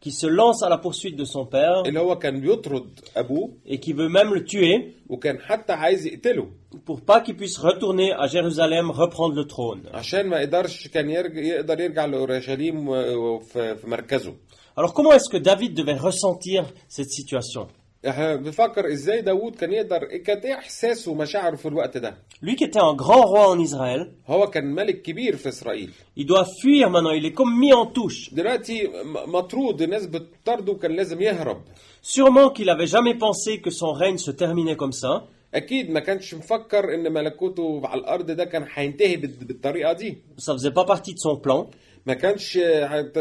qui 0.06 0.12
se 0.12 0.26
lance 0.26 0.64
à 0.64 0.70
la 0.70 0.78
poursuite 0.80 1.16
de 1.16 1.26
son 1.26 1.46
père 1.46 1.86
اللي 1.88 2.00
هو 2.00 2.18
كان 2.18 2.42
بيطرد 2.42 3.00
ابوه 3.18 3.50
et 3.68 3.78
qui 3.80 3.94
veut 3.94 4.10
même 4.10 4.34
le 4.34 4.44
tuer 4.44 4.94
وكان 5.10 5.40
حتى 5.40 5.74
عايز 5.74 6.06
يقتله 6.08 6.48
pour 6.90 7.02
pas 7.02 7.22
qu'il 7.22 7.36
puisse 7.36 7.58
retourner 7.60 8.12
à 8.14 8.28
Jérusalem 8.28 8.92
reprendre 8.92 9.36
le 9.36 9.46
trône. 9.46 9.96
عشان 9.96 10.28
ما 10.28 10.40
يقدرش 10.40 10.88
كان 10.88 11.10
يرجع 11.10 11.42
يقدر 11.42 11.80
يرجع 11.80 12.06
لاورشليم 12.06 12.88
وفي 12.90 13.76
في 13.76 13.88
مركزه 13.88 14.34
Alors 14.80 14.94
comment 14.94 15.12
est-ce 15.14 15.30
que 15.30 15.38
David 15.38 15.74
devait 15.74 15.98
ressentir 16.10 16.64
cette 16.88 17.10
situation 17.20 17.68
إحنا 18.09 18.37
بنفكر 18.37 18.93
إزاي 18.93 19.21
داوود 19.21 19.55
كان 19.57 19.73
يقدر 19.73 19.99
كانت 20.05 20.45
إيه 20.45 20.55
إحساسه 20.55 21.11
ومشاعره 21.13 21.57
في 21.57 21.69
الوقت 21.69 21.97
ده 21.99 22.15
Lui 22.43 22.55
qui 22.57 22.65
était 22.65 22.81
un 22.81 22.95
grand 22.95 23.25
roi 23.25 23.47
en 23.49 23.59
Israël, 23.59 24.11
هو 24.27 24.47
كان 24.51 24.65
ملك 24.75 25.03
كبير 25.03 25.37
في 25.37 25.49
إسرائيل 25.49 25.91
il 26.19 26.23
doit 26.25 26.45
fuir 26.45 26.91
maintenant, 26.91 27.13
il 27.21 27.27
est 27.27 27.35
comme 27.35 27.59
mis 27.59 27.73
en 27.73 27.87
touche. 27.87 28.35
دلوقتي 28.35 28.87
م- 28.87 29.33
مطرود 29.37 29.83
الناس 29.83 30.07
بتطرده 30.07 30.73
وكان 30.73 30.93
لازم 30.97 31.23
يهرب 31.23 31.63
Sûrement 32.03 32.51
qu'il 32.51 32.69
avait 32.71 32.87
jamais 32.87 33.15
pensé 33.15 33.61
que 33.61 33.71
son 33.71 33.93
règne 33.93 34.19
se 34.19 34.31
terminait 34.31 34.77
comme 34.77 34.93
ça. 34.93 35.23
أكيد 35.55 35.91
ما 35.91 36.01
كانش 36.01 36.35
مفكر 36.35 36.95
إن 36.95 37.13
ملكوته 37.13 37.81
على 37.85 38.01
الأرض 38.01 38.31
ده 38.31 38.45
كان 38.45 38.67
هينتهي 38.75 39.17
بال- 39.17 39.45
بالطريقة 39.45 39.93
دي 39.93 40.19
Ça 40.39 40.53
faisait 40.55 40.75
pas 40.75 40.85
partie 40.85 41.15
de 41.15 41.19
son 41.19 41.37
plan. 41.47 41.67
ما 42.07 42.15
كانش 42.15 42.59
حت- 42.85 43.19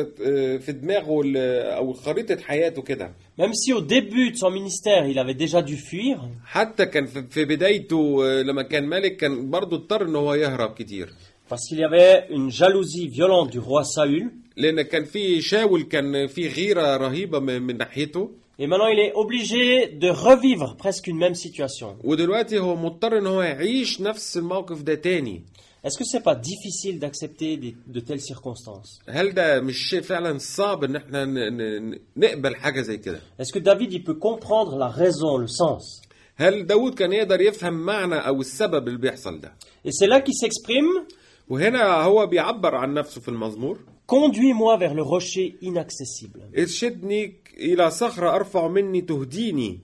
في 0.66 0.72
دماغه 0.72 1.22
ال- 1.22 1.38
أو 1.78 1.94
خريطة 1.94 2.38
حياته 2.42 2.82
كده. 2.82 3.12
Même 3.40 3.54
si 3.54 3.74
au 3.74 3.82
début 3.82 4.32
de 4.32 4.38
son 4.38 4.52
ministère, 4.52 5.06
il 5.08 5.20
avait 5.20 5.34
déjà 5.46 5.62
dû 5.62 5.78
fuir, 5.78 6.20
حتى 6.46 6.86
كان 6.86 7.06
في 7.06 7.46
بدايته 7.46 8.26
آه، 8.26 8.42
لما 8.42 8.62
كان 8.62 8.84
ملك 8.90 9.18
كان 9.18 9.50
برضه 9.50 9.78
اضطر 9.78 10.02
إن 10.02 10.16
هو 10.16 10.34
يهرب 10.34 10.74
كتير. 10.74 11.10
Parce 11.50 11.68
qu'il 11.70 11.78
y 11.80 11.84
avait 11.84 12.26
une 12.30 12.50
jalousie 12.50 13.08
violente 13.08 13.52
du 13.52 13.60
roi 13.60 13.84
Saül. 13.84 14.32
لأن 14.58 14.82
كان 14.82 15.04
في 15.06 15.42
شاول 15.42 15.82
كان 15.84 16.28
في 16.28 16.48
غيرة 16.48 16.98
رهيبة 16.98 17.40
من 17.40 17.62
من 17.62 17.78
ناحيته. 17.78 18.30
Et 18.60 18.68
maintenant, 18.68 18.88
il 18.88 19.00
est 19.00 19.14
obligé 19.14 19.88
de 20.04 20.10
revivre 20.10 20.76
presque 20.78 21.08
une 21.08 21.18
même 21.18 21.36
situation. 21.36 21.88
ودلوقتي 22.04 22.60
هو 22.60 22.76
مضطر 22.76 23.18
إن 23.18 23.28
هو 23.28 23.42
يعيش 23.42 24.02
نفس 24.02 24.38
الموقف 24.38 24.82
ده 24.82 24.96
تاني. 24.96 25.42
Est-ce 25.85 25.97
que 25.99 26.05
c'est 26.13 26.25
pas 26.31 26.35
difficile 26.51 26.97
d'accepter 27.03 27.57
des- 27.57 27.75
de 27.97 28.01
telles 28.01 28.21
circonstances 28.33 29.01
هل 29.09 29.35
ده 29.35 29.61
مش 29.61 29.89
شيء 29.91 30.01
فعلا 30.01 30.39
صعب 30.39 30.85
ان 30.85 30.97
احنا 30.97 31.25
ن- 31.25 31.57
ن- 31.93 31.99
نقبل 32.17 32.57
حاجه 32.57 32.81
زي 32.81 32.97
كده 32.99 33.21
Est-ce 33.43 33.53
que 33.53 33.59
David, 33.59 33.93
il 33.93 34.05
peut 34.05 34.19
comprendre 34.29 34.77
la 34.79 34.89
raison, 34.89 35.39
le 35.39 35.49
sens 35.49 36.03
هل 36.37 36.67
داود 36.67 36.95
كان 36.95 37.13
يقدر 37.13 37.41
يفهم 37.41 37.75
معنى 37.75 38.15
او 38.15 38.41
السبب 38.41 38.89
اللي 38.89 38.99
بيحصل 38.99 39.41
ده 39.41 39.53
Et 39.87 39.91
c'est 39.91 40.07
là 40.07 40.21
qu'il 40.21 40.35
s'exprime 40.35 41.13
وهنا 41.49 41.85
هو 42.03 42.27
بيعبر 42.27 42.75
عن 42.75 42.95
نفسه 42.95 43.21
في 43.21 43.29
المزمور 43.29 43.79
Conduis-moi 44.13 44.77
vers 44.79 44.95
le 44.95 45.03
rocher 45.03 45.55
inaccessible. 45.63 46.59
ارشدني 46.59 47.35
الى 47.59 47.91
صخره 47.91 48.35
ارفع 48.35 48.69
مني 48.69 49.01
تهديني 49.01 49.81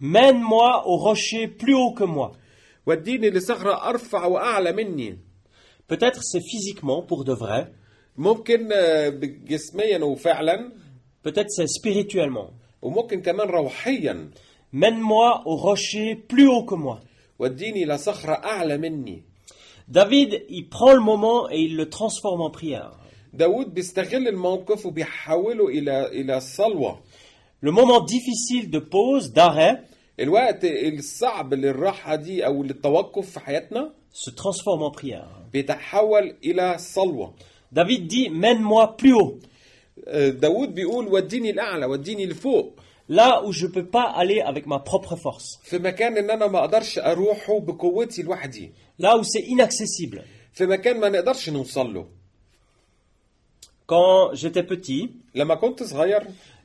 Mène-moi 0.00 0.84
au 0.86 0.96
rocher 0.96 1.48
plus 1.48 1.74
haut 1.74 1.94
que 2.00 2.04
moi. 2.04 2.36
وديني 2.86 3.30
لصخره 3.30 3.88
ارفع 3.88 4.24
واعلى 4.26 4.72
مني 4.72 5.18
Peut-être 5.88 6.22
c'est 6.22 6.40
physiquement 6.42 7.02
pour 7.02 7.24
de 7.24 7.32
vrai, 7.32 7.66
ممكن 8.16 8.68
آه، 8.72 9.08
جسميا 9.46 10.04
وفعلا 10.04 10.72
peut-être 11.28 11.50
c'est 11.50 11.66
spirituellement. 11.66 12.50
وممكن 12.82 13.22
كمان 13.22 13.48
روحيا 13.48 14.30
Mène-moi 14.72 15.42
au 15.46 15.56
rocher 15.56 16.14
plus 16.14 16.48
haut 16.48 16.64
que 16.64 16.74
moi. 16.74 17.00
وديني 17.38 17.84
لصخره 17.84 18.32
اعلى 18.32 18.78
مني 18.78 19.22
David, 19.88 20.44
il 20.50 20.68
prend 20.68 20.92
le 20.92 21.00
moment 21.00 21.48
et 21.48 21.60
il 21.60 21.74
le 21.76 21.88
transforme 21.88 22.42
en 22.42 22.50
prière. 22.50 22.92
داود 23.32 23.74
بيستغل 23.74 24.28
الموقف 24.28 24.86
وبيحوله 24.86 25.68
الى 25.68 26.06
الى 26.06 26.36
الصلوه 26.36 26.98
Le 27.62 27.70
moment 27.72 28.00
difficile 28.00 28.70
de 28.70 28.78
pause, 28.78 29.32
d'arrêt, 29.32 29.78
الوقت 30.20 30.64
الصعب 30.64 31.54
للراحه 31.54 32.14
دي 32.14 32.46
او 32.46 32.62
للتوقف 32.62 33.30
في 33.30 33.40
حياتنا 33.40 33.90
se 34.14 34.30
transforme 34.30 34.82
en 34.82 34.90
prière. 34.90 35.28
بيتحول 35.53 36.35
إلى 36.45 36.77
صلوة. 36.77 37.33
David 37.71 38.07
dit 38.07 38.29
Mène-moi 38.29 38.95
plus 38.97 39.13
haut, 39.13 39.39
آه، 40.07 40.29
داود 40.29 40.75
بيقول 40.75 41.07
وديني 41.07 41.49
الأعلى 41.49 41.85
وديني 41.85 42.25
لفوق. 42.25 42.79
Là 43.09 43.43
où 43.45 43.51
je 43.51 43.65
ne 43.65 43.71
peux 43.71 43.85
pas 43.85 44.03
aller 44.15 44.39
avec 44.41 44.65
ma 44.65 44.79
propre 44.79 45.15
force, 45.15 45.59
في 45.63 45.77
مكان 45.77 46.17
إن 46.17 46.29
أنا 46.31 46.47
ما 46.47 46.59
أقدرش 46.59 46.99
أروحه 46.99 47.59
بقوتي 47.59 48.21
لوحدي. 48.21 48.71
Là 49.01 49.17
où 49.17 49.23
c'est 49.23 49.43
inaccessible. 49.43 50.21
في 50.53 50.65
مكان 50.65 50.99
ما 50.99 51.09
نقدرش 51.09 51.49
نوصل 51.49 51.93
له. 51.93 52.22
quand 53.85 54.29
j'étais 54.33 54.63
petit, 54.63 55.11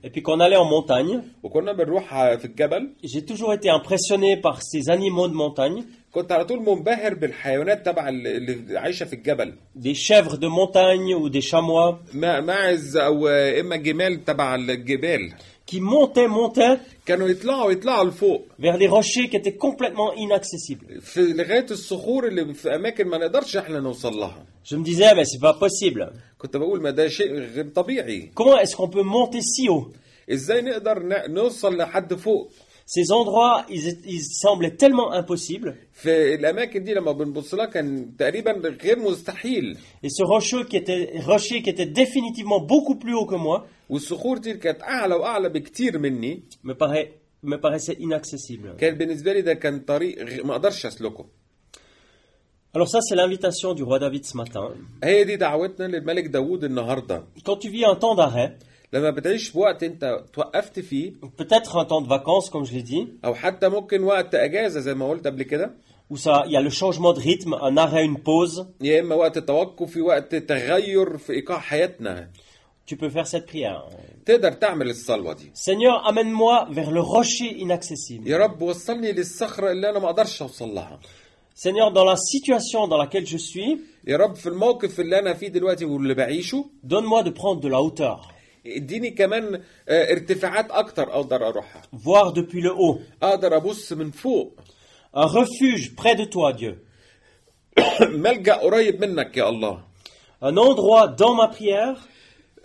et 0.05 0.11
puis 0.11 0.23
qu'on 0.23 0.39
allait 0.41 0.57
en 0.57 0.65
montagne, 0.65 1.23
j'ai 3.03 3.25
toujours 3.25 3.53
été 3.53 3.69
impressionné 3.69 4.37
par 4.37 4.63
ces 4.63 4.91
animaux 4.91 5.27
de 5.29 5.35
montagne. 5.35 5.85
Des 9.75 9.95
chèvres 9.95 10.39
de 10.39 10.47
montagne 10.47 11.15
ou 11.15 11.29
des 11.29 11.41
chamois. 11.41 12.01
Qui 15.71 15.81
montaient, 15.81 16.29
montaient 16.29 16.79
كانوا 17.07 17.29
يطلعوا 17.29 17.71
يطلعوا 17.73 18.05
لفوق 18.11 18.43
vers 18.61 18.79
des 18.79 18.89
rochers 18.89 19.29
qui 19.29 19.37
étaient 19.37 19.57
complètement 19.57 20.13
inaccessibles. 20.17 21.01
في 21.01 21.21
لغايه 21.33 21.67
الصخور 21.71 22.27
اللي 22.27 22.55
في 22.55 22.75
اماكن 22.75 23.07
ما 23.09 23.19
نقدرش 23.19 23.57
إحنا 23.57 23.81
نوصل 23.81 24.13
لها 24.17 24.45
Je 24.65 24.77
me 24.77 24.85
disais, 24.85 25.15
mais 25.15 25.25
c'est 25.25 25.41
pas 25.41 25.55
possible. 25.55 26.13
كنت 26.39 26.57
بقول 26.57 26.83
ما 26.83 26.91
ده 26.91 27.09
شيء 27.09 27.33
غير 27.35 27.69
طبيعي 27.75 28.31
Comment 28.41 28.59
est-ce 28.59 28.77
qu'on 28.77 28.89
peut 28.89 29.03
monter 29.03 29.41
si 29.41 29.69
haut 29.69 29.89
إزاي 30.33 30.63
نقدر 30.63 31.03
نوصل 31.29 31.77
لحد 31.77 32.15
فوق 32.15 32.51
Ces 32.91 33.13
endroits, 33.13 33.67
ils, 33.69 34.23
semblaient 34.23 34.75
tellement 34.75 35.13
impossibles. 35.13 35.77
Et 36.07 36.39
ce 40.09 40.23
rocher 40.23 40.65
qui 40.65 40.79
était, 40.79 41.85
définitivement 41.85 42.61
beaucoup 42.63 42.95
plus 42.97 43.13
haut 43.13 43.27
que 43.27 43.35
moi 43.35 43.67
me 47.43 47.57
paraissait 47.57 47.97
inaccessible. 48.01 48.75
Alors 52.73 52.89
ça, 52.89 53.03
c'est 53.03 53.17
l'invitation 53.17 53.75
du 53.75 53.83
roi 53.83 53.99
David 53.99 54.25
ce 54.25 54.35
matin. 54.35 54.73
Quand 57.45 57.57
tu 57.59 57.69
vis 57.69 57.85
un 57.85 57.97
temps 57.97 58.15
d'arrêt, 58.15 58.57
لما 58.93 59.11
بتعيش 59.11 59.49
في 59.49 59.59
وقت 59.59 59.83
انت 59.83 60.25
توقفت 60.33 60.81
فيه 60.81 61.13
peut-être 61.43 61.77
un 61.77 61.85
temps 61.85 62.01
de 62.01 62.09
vacances, 62.09 62.51
comme 62.51 62.65
je 62.65 62.73
l'ai 62.73 62.83
dit, 62.83 63.09
أو 63.25 63.35
حتى 63.35 63.69
ممكن 63.69 64.03
وقت 64.03 64.35
اجازه 64.35 64.81
زي 64.81 64.95
ما 64.95 65.09
قلت 65.09 65.27
قبل 65.27 65.43
كده 65.43 65.75
où 66.13 66.17
ça, 66.17 66.45
il 66.47 66.53
y 66.53 66.57
a 66.57 66.63
le 66.63 66.71
changement 66.71 67.13
de 67.13 67.21
rythme, 67.21 67.55
un 67.61 67.77
arrêt, 67.77 68.05
une 68.05 68.19
pause, 68.19 68.67
يا 68.81 69.01
اما 69.01 69.15
وقت 69.15 69.39
توقف 69.39 69.91
في 69.91 70.01
وقت 70.01 70.35
تغير 70.35 71.19
في 71.19 71.33
ايقاع 71.33 71.59
حياتنا 71.59 72.29
tu 72.91 72.97
peux 72.97 73.11
faire 73.11 73.27
cette 73.27 73.47
prière. 73.47 73.85
تقدر 74.27 74.53
تعمل 74.53 74.91
الصلوه 74.91 75.33
دي 75.33 75.51
Seigneur, 75.55 76.07
amène-moi 76.07 76.69
vers 76.71 76.91
le 76.91 77.01
rocher 77.01 77.53
inaccessible. 77.59 78.27
يا 78.29 78.37
رب 78.39 78.63
وصلني 78.63 79.13
للصخره 79.13 79.71
اللي 79.71 79.91
أنا 79.91 79.99
ما 79.99 80.07
أقدرش 80.07 80.43
اوصل 80.43 80.75
لها 80.75 80.99
Seigneur, 81.55 81.93
dans 81.93 82.05
la 82.05 82.17
situation 82.17 82.87
dans 82.87 82.97
laquelle 83.05 83.27
je 83.27 83.37
suis, 83.37 83.79
يا 84.07 84.17
رب 84.17 84.35
في 84.35 84.49
الموقف 84.49 85.01
اللي 85.01 85.19
أنا 85.19 85.35
فيه 85.35 85.49
دلوقتي 85.49 85.85
واللي 85.85 86.15
بعيشه 86.15 86.65
donne-moi 86.87 87.23
de 87.23 87.31
prendre 87.31 87.61
de 87.61 87.69
la 87.69 87.81
hauteur, 87.83 88.33
اديني 88.77 89.11
كمان 89.11 89.63
آه، 89.89 90.13
ارتفاعات 90.13 90.71
أكتر 90.71 91.03
أقدر 91.13 91.49
أروحها. 91.49 91.83
Voir 91.93 92.33
depuis 92.33 92.61
le 92.61 92.73
haut, 92.73 93.01
أقدر 93.23 93.57
أبص 93.57 93.93
من 93.93 94.11
فوق. 94.11 94.61
Un 95.15 95.27
refuge 95.27 95.95
près 95.97 96.15
de 96.17 96.25
toi, 96.25 96.53
Dieu, 96.53 96.75
ملجأ 98.25 98.55
قريب 98.55 99.05
منك 99.05 99.37
يا 99.37 99.49
الله. 99.49 99.81
Un 100.43 100.57
endroit 100.57 101.09
dans 101.09 101.35
ma 101.35 101.49
prière 101.49 101.99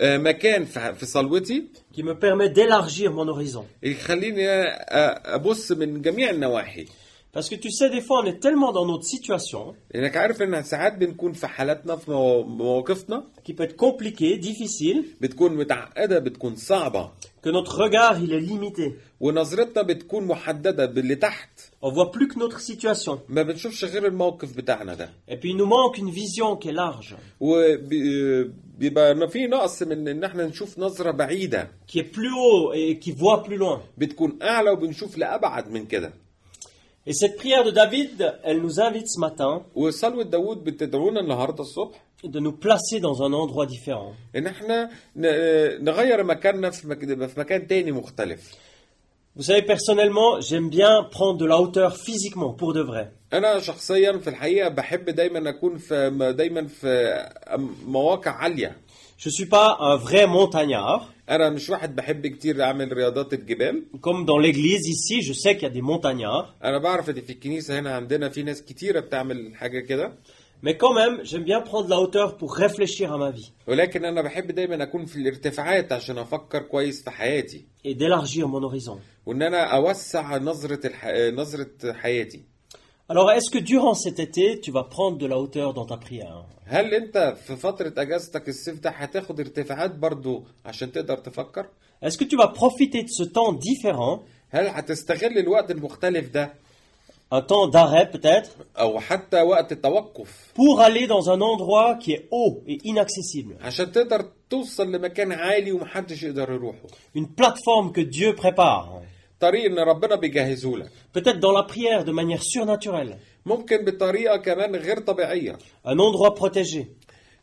آه، 0.02 0.18
مكان 0.18 0.66
في 0.66 0.94
في 0.96 1.06
صلوتي. 1.06 1.64
qui 1.94 2.04
me 2.04 2.14
permet 2.14 2.50
d'élargir 2.50 3.12
mon 3.14 3.28
horizon. 3.28 3.66
يخليني 3.84 4.48
آه، 4.50 5.36
أبص 5.36 5.72
من 5.72 6.02
جميع 6.02 6.30
النواحي. 6.30 6.86
Parce 7.36 7.50
que 7.50 7.56
tu 7.56 7.72
sais, 7.72 7.90
des 7.90 8.02
fois, 8.08 8.18
on 8.24 8.26
est 8.32 8.40
tellement 8.40 8.72
dans 8.72 8.86
notre 8.86 9.06
situation 9.06 9.74
لانك 9.94 10.18
عارف 10.18 10.42
ان 10.42 10.64
ساعات 10.64 10.94
بنكون 10.98 11.34
في 11.34 11.48
حالاتنا 11.48 11.96
في 11.96 12.12
مو- 12.12 12.44
مواقفنا 12.44 13.24
qui 13.50 13.54
peut 13.54 13.64
être 13.64 13.76
compliquée, 13.76 14.38
difficile, 14.44 15.06
بتكون 15.22 15.56
متعقده 15.56 16.20
بتكون 16.20 16.56
صعبه 16.56 17.10
que 17.46 17.50
notre 17.50 17.76
regard, 17.78 18.18
il 18.20 18.32
est 18.34 18.50
limité. 18.52 18.92
ونظرتنا 19.20 19.82
بتكون 19.82 20.24
محدده 20.28 20.86
باللي 20.86 21.16
تحت 21.16 21.60
On 21.84 21.90
voit 21.90 22.12
plus 22.12 22.28
que 22.28 22.40
notre 22.40 22.60
situation. 22.62 23.18
ما 23.30 23.42
بنشوفش 23.44 23.86
غير 23.86 24.06
الموقف 24.08 24.58
بتاعنا 24.58 24.94
ده 24.94 25.10
Et 25.30 25.34
puis, 25.36 25.50
il 25.50 25.58
nous 25.58 25.66
manque 25.70 25.98
une 25.98 26.12
vision 26.12 26.56
qui 26.58 26.68
est 26.70 26.78
large, 26.78 27.16
وبيبقى 27.40 29.28
في 29.30 29.48
نقص 29.48 29.84
من 29.84 30.08
ان 30.08 30.24
إحنا 30.24 30.46
نشوف 30.46 30.80
نظره 30.80 31.12
بعيده 31.12 31.72
qui 31.92 31.96
est 32.00 32.14
plus 32.16 32.34
haut 32.34 32.74
et 32.74 33.00
qui 33.00 33.12
voit 33.12 33.44
plus 33.48 33.58
loin. 33.58 33.80
بتكون 33.98 34.40
اعلى 34.42 34.70
وبنشوف 34.70 35.18
لابعد 35.18 35.72
من 35.72 35.86
كده 35.86 36.14
Et 37.07 37.13
cette 37.13 37.37
prière 37.37 37.65
de 37.65 37.71
David, 37.71 38.35
elle 38.45 38.61
nous 38.61 38.81
invite 38.81 39.07
ce 39.09 39.21
matin 39.21 39.63
وصلوة 39.75 40.23
داوود 40.25 40.65
بتدعونا 40.65 41.21
النهارده 41.21 41.63
الصبح 41.63 41.97
de 42.25 42.41
nous 42.41 42.53
placer 42.53 43.01
dans 43.01 43.23
un 43.23 43.33
endroit 43.33 43.67
différent. 43.67 44.13
ان 44.37 44.47
احنا 44.47 44.91
ن- 45.17 45.85
نغير 45.85 46.25
مكاننا 46.25 46.71
في 46.71 46.89
مك- 46.89 47.27
في 47.29 47.41
مكان 47.41 47.67
تاني 47.67 47.93
مختلف 47.93 48.41
Vous 49.39 49.43
savez, 49.45 49.63
personnellement, 49.63 50.41
j'aime 50.41 50.69
bien 50.69 50.95
prendre 51.17 51.39
de 51.39 51.47
la 51.47 51.59
hauteur 51.61 51.97
physiquement, 51.97 52.53
pour 52.55 52.73
de 52.73 52.81
vrai. 52.81 53.07
انا 53.33 53.61
شخصيا 53.61 54.19
في 54.19 54.31
الحقيقه 54.31 54.69
بحب 54.69 55.05
دايما 55.11 55.49
اكون 55.49 55.79
في 55.79 56.11
دايما 56.37 56.67
في 56.67 57.15
مواقع 57.87 58.31
عاليه 58.31 58.77
Je 59.19 59.31
suis 59.31 59.47
pas 59.47 59.77
un 59.81 59.97
vrai 59.97 60.27
montagnard. 60.27 61.01
أنا 61.36 61.50
مش 61.50 61.70
واحد 61.70 61.96
بحب 61.96 62.28
كتير 62.28 62.64
أعمل 62.64 62.94
رياضات 62.94 63.34
الجبال. 63.34 63.86
Comme 64.02 64.26
dans 64.26 64.38
l'église 64.38 64.88
ici, 64.88 65.22
je 65.22 65.34
sais 65.34 65.56
qu'il 65.56 65.64
y 65.64 65.72
a 65.72 65.74
des 65.74 65.82
montagnards. 65.82 66.56
أنا 66.64 66.78
بعرف 66.78 67.10
إن 67.10 67.22
في 67.22 67.30
الكنيسة 67.30 67.80
هنا 67.80 67.96
عندنا 67.96 68.30
في 68.30 68.44
ناس 68.44 68.62
كتيرة 68.62 69.00
بتعمل 69.00 69.56
حاجة 69.56 69.80
كده. 69.80 70.14
Mais 70.66 70.78
quand 70.78 70.94
même, 70.94 71.26
j'aime 71.26 71.44
bien 71.44 71.62
prendre 71.62 71.90
la 71.90 72.00
hauteur 72.00 72.38
pour 72.38 72.56
réfléchir 72.56 73.12
à 73.14 73.18
ma 73.18 73.32
vie. 73.32 73.52
ولكن 73.68 74.06
أنا 74.06 74.22
بحب 74.22 74.52
دايما 74.52 74.84
أكون 74.84 75.06
في 75.06 75.16
الارتفاعات 75.16 75.92
عشان 75.92 76.18
أفكر 76.18 76.60
كويس 76.62 77.04
في 77.04 77.12
حياتي. 77.12 77.66
Et 77.86 77.96
d'élargir 77.96 78.48
mon 78.48 78.64
horizon. 78.64 78.98
وإن 79.26 79.42
أنا 79.42 79.64
أوسع 79.76 80.38
نظرة 80.38 80.88
الح... 80.88 81.08
نظرة 81.34 81.94
حياتي. 81.94 82.44
Alors, 83.11 83.33
est-ce 83.33 83.51
que 83.51 83.59
durant 83.59 83.95
cet 83.95 84.19
été, 84.21 84.61
tu 84.61 84.71
vas 84.71 84.85
prendre 84.85 85.17
de 85.17 85.27
la 85.27 85.39
hauteur 85.39 85.73
dans 85.75 85.87
ta 85.87 85.97
prière 85.97 86.45
هل 86.67 86.95
انت 86.95 87.37
في 87.47 87.57
فتره 87.57 87.93
اجازتك 87.97 88.49
الصيف 88.49 88.81
ده 88.81 88.91
هتاخد 88.91 89.41
ارتفاعات 89.41 89.95
برضو 89.95 90.45
عشان 90.65 90.93
تقدر 90.93 91.17
تفكر 91.19 91.67
Est-ce 92.05 92.19
que 92.19 92.25
tu 92.25 92.37
vas 92.37 92.49
profiter 92.49 93.03
de 93.03 93.09
ce 93.09 93.25
temps 93.25 93.53
différent, 93.53 94.21
هل 94.51 94.67
هتستغل 94.69 95.39
الوقت 95.39 95.71
المختلف 95.71 96.29
ده 96.29 96.53
un 97.35 97.41
temps 97.43 97.69
d'arrêt 97.73 98.11
peut-être, 98.17 98.49
او 98.79 99.01
حتى 99.01 99.41
وقت 99.43 99.73
التوقف 99.73 100.53
pour 100.55 100.81
aller 100.81 101.07
dans 101.07 101.31
un 101.31 101.41
endroit 101.41 101.97
qui 102.01 102.13
est 102.13 102.29
haut 102.31 102.63
et 102.67 102.79
inaccessible 102.85 103.55
عشان 103.65 103.93
تقدر 103.93 104.25
توصل 104.51 104.93
لمكان 104.93 105.33
عالي 105.33 105.73
ومحدش 105.73 106.23
يقدر 106.23 106.53
يروحه 106.53 106.87
Une 107.17 107.27
plateforme 107.41 107.93
que 107.93 108.01
Dieu 108.01 108.35
prépare. 108.35 109.01
طريق 109.44 109.66
ان 109.66 109.80
ربنا 109.80 110.16
بيجهزه 110.16 110.78
لك 110.78 110.90
Peut-être 111.18 111.40
dans 111.40 111.52
la 111.52 111.64
prière 111.74 112.04
de 112.06 112.12
manière 112.12 112.44
surnaturelle. 112.44 113.16
ممكن 113.46 113.86
بطريقه 113.86 114.38
كمان 114.38 114.76
غير 114.76 115.00
طبيعيه 115.00 115.58
Un 115.88 115.98
endroit 115.98 116.34
protégé. 116.40 116.86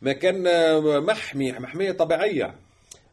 مكان 0.03 0.47
آه، 0.47 1.01
محمي 1.01 1.53
محميه 1.53 1.93
طبيعيه 1.93 2.55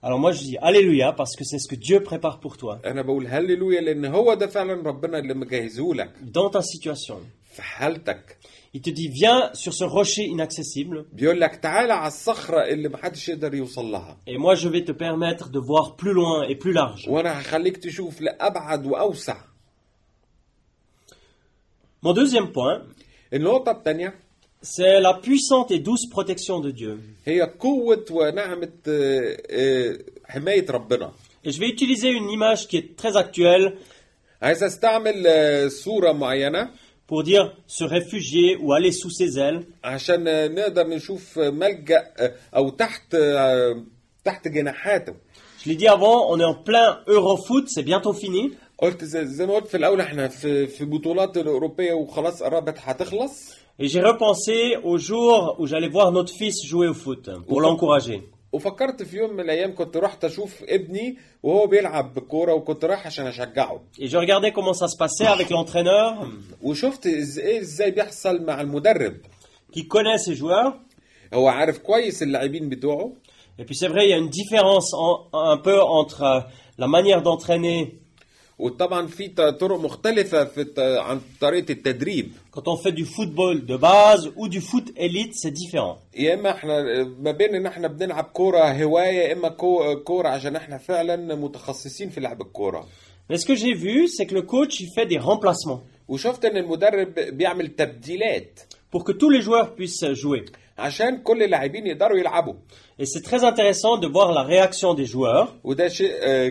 Alors 0.03 0.19
moi 0.19 0.31
je 0.31 0.41
dis 0.43 0.57
Alléluia 0.61 1.11
parce 1.11 1.35
que 1.35 1.43
c'est 1.43 1.59
ce 1.59 1.67
que 1.67 1.75
Dieu 1.75 1.99
prépare 2.03 2.39
pour 2.39 2.57
toi. 2.57 2.79
أنا 2.85 3.01
بقول 3.01 3.27
هللويا 3.27 3.81
لأن 3.81 4.05
هو 4.05 4.33
ده 4.33 4.47
فعلا 4.47 4.73
ربنا 4.89 5.19
اللي 5.19 5.33
مجهزه 5.33 5.93
لك 5.93 6.09
Dans 6.33 6.51
ta 6.51 6.61
situation. 6.61 7.17
في 7.55 7.61
حالتك 7.61 8.37
Il 8.73 8.81
te 8.81 8.89
dit, 8.89 9.07
viens 9.07 9.49
sur 9.53 9.73
ce 9.73 9.83
rocher 9.83 10.23
inaccessible. 10.25 11.05
Et 14.27 14.37
moi, 14.37 14.55
je 14.55 14.67
vais 14.69 14.83
te 14.83 14.91
permettre 14.91 15.49
de 15.49 15.59
voir 15.59 15.95
plus 15.95 16.13
loin 16.13 16.43
et 16.43 16.55
plus 16.55 16.73
large. 16.73 17.07
Mon 22.03 22.13
deuxième 22.13 22.51
point, 22.51 22.83
c'est 24.61 24.99
la 24.99 25.13
puissante 25.15 25.71
et 25.71 25.79
douce 25.79 26.07
protection 26.09 26.59
de 26.59 26.71
Dieu. 26.71 26.99
Et 31.43 31.51
je 31.51 31.59
vais 31.59 31.69
utiliser 31.69 32.09
une 32.09 32.29
image 32.29 32.67
qui 32.67 32.77
est 32.77 32.95
très 32.95 33.15
actuelle 33.15 33.77
عايز 37.06 37.06
استعمل 37.06 37.06
آه، 37.06 37.06
صوره 37.06 37.06
معينه 37.06 37.06
pour 37.06 37.22
dire 37.22 37.56
se 37.66 37.84
réfugier 37.84 38.56
ou 38.56 38.72
aller 38.72 38.92
sous 38.92 39.10
ses 39.10 39.38
ailes. 39.38 39.64
عشان 39.84 40.28
آه، 40.28 40.48
نقدر 40.48 40.86
نشوف 40.86 41.38
آه، 41.38 41.50
ملجا 41.50 42.02
آه، 42.18 42.34
او 42.56 42.70
تحت 42.70 43.14
آه، 43.14 43.84
تحت 44.24 44.48
جناحاته 44.48 45.14
Je 45.64 45.68
l'ai 45.68 45.76
dit 45.76 45.86
avant, 45.86 46.30
on 46.30 46.40
est 46.40 46.44
en 46.44 46.54
plein 46.54 47.00
Eurofoot, 47.06 47.68
c'est 47.68 47.84
bientôt 47.84 48.12
fini. 48.12 48.50
قلت 48.78 49.04
زي, 49.04 49.26
زي 49.26 49.46
ما 49.46 49.54
قلت 49.54 49.66
في 49.66 49.76
الاول 49.76 50.00
احنا 50.00 50.28
في 50.28 50.66
في 50.66 50.84
بطولات 50.84 51.36
الاوروبيه 51.36 51.92
وخلاص 51.92 52.42
قربت 52.42 52.74
هتخلص 52.78 53.62
Et 53.80 53.88
j'ai 53.88 54.00
repensé 54.02 54.76
au 54.84 54.98
jour 54.98 55.56
où 55.58 55.66
j'allais 55.66 55.88
voir 55.88 56.12
notre 56.12 56.32
fils 56.32 56.56
jouer 56.66 56.88
au 56.88 56.94
foot 56.94 57.30
pour 57.48 57.60
l'encourager. 57.60 58.20
وفكرت 58.53 59.03
في 59.03 59.17
يوم 59.17 59.33
من 59.33 59.39
الأيام 59.39 59.75
كنت 59.75 59.97
رحت 59.97 60.25
أشوف 60.25 60.63
ابني 60.63 61.17
وهو 61.43 61.67
بيلعب 61.67 62.13
بالكورة 62.13 62.53
وكنت 62.53 62.85
رايح 62.85 63.05
عشان 63.07 63.27
أشجعه. 63.27 63.81
وشفت 66.61 67.07
إزاي 67.07 67.59
إزاي 67.59 67.91
بيحصل 67.91 68.45
مع 68.45 68.61
المدرب. 68.61 69.17
هو 71.33 71.47
عارف 71.47 71.77
كويس 71.77 72.23
اللاعبين 72.23 72.69
بتوعه. 72.69 73.11
Et 73.59 73.65
puis 73.65 73.75
c'est 73.75 73.87
vrai 73.87 74.05
il 74.05 74.09
y 74.09 74.13
a 74.13 74.17
une 74.17 74.29
différence 74.29 74.93
en, 74.93 75.27
un 75.33 75.57
peu 75.57 75.81
entre 75.81 76.21
euh, 76.21 76.39
la 76.77 76.87
manière 76.87 77.21
d'entraîner 77.23 77.95
وطبعا 78.59 79.07
في 79.07 79.27
طرق 79.27 79.79
مختلفه 79.79 80.45
في 80.45 80.65
عن 80.77 81.21
طريقه 81.41 81.71
التدريب 81.71 82.31
quand 82.55 82.61
on 82.67 82.77
fait 82.83 82.91
du 82.91 83.05
football 83.05 83.65
de 83.65 83.77
base 83.77 84.31
ou 84.35 84.47
du 84.47 84.61
foot 84.61 84.87
élite, 84.97 85.33
c'est 85.35 85.51
différent. 85.53 85.97
يا 86.19 86.33
اما 86.33 86.49
إحنا 86.51 87.03
ما 87.03 87.31
بين 87.31 87.55
ان 87.55 87.65
إحنا 87.65 87.87
بنلعب 87.87 88.23
كوره 88.23 88.71
هوايه 88.83 89.11
يا 89.11 89.33
اما 89.33 89.49
كو- 89.49 89.95
كوره 90.03 90.29
عشان 90.29 90.55
إحنا 90.55 90.77
فعلا 90.77 91.35
متخصصين 91.35 92.09
في 92.09 92.19
لعب 92.19 92.41
الكوره 92.41 92.87
Mais 93.29 93.37
ce 93.37 93.45
que 93.45 93.55
j'ai 93.55 93.73
vu, 93.73 94.07
c'est 94.07 94.25
que 94.25 94.33
le 94.35 94.41
coach, 94.43 94.79
il 94.79 94.87
fait 94.95 95.05
des 95.05 95.19
remplacements 95.19 95.81
وشفت 96.07 96.45
ان 96.45 96.57
المدرب 96.57 97.13
بيعمل 97.19 97.67
تبديلات 97.75 98.59
pour 98.95 99.03
que 99.03 99.11
tous 99.11 99.29
les 99.29 99.41
joueurs 99.41 99.75
puissent 99.75 100.13
jouer. 100.13 100.45
عشان 100.77 101.17
كل 101.17 101.43
اللاعبين 101.43 101.87
يقدروا 101.87 102.17
يلعبوا. 102.17 102.53
Et 102.99 103.05
c'est 103.05 103.21
très 103.21 103.43
intéressant 103.43 103.97
de 103.97 104.07
voir 104.07 104.31
la 104.31 104.41
réaction 104.43 104.93
des 104.93 105.05
joueurs. 105.05 105.47
وده 105.63 105.87
شيء 105.87 106.11
آه، 106.21 106.49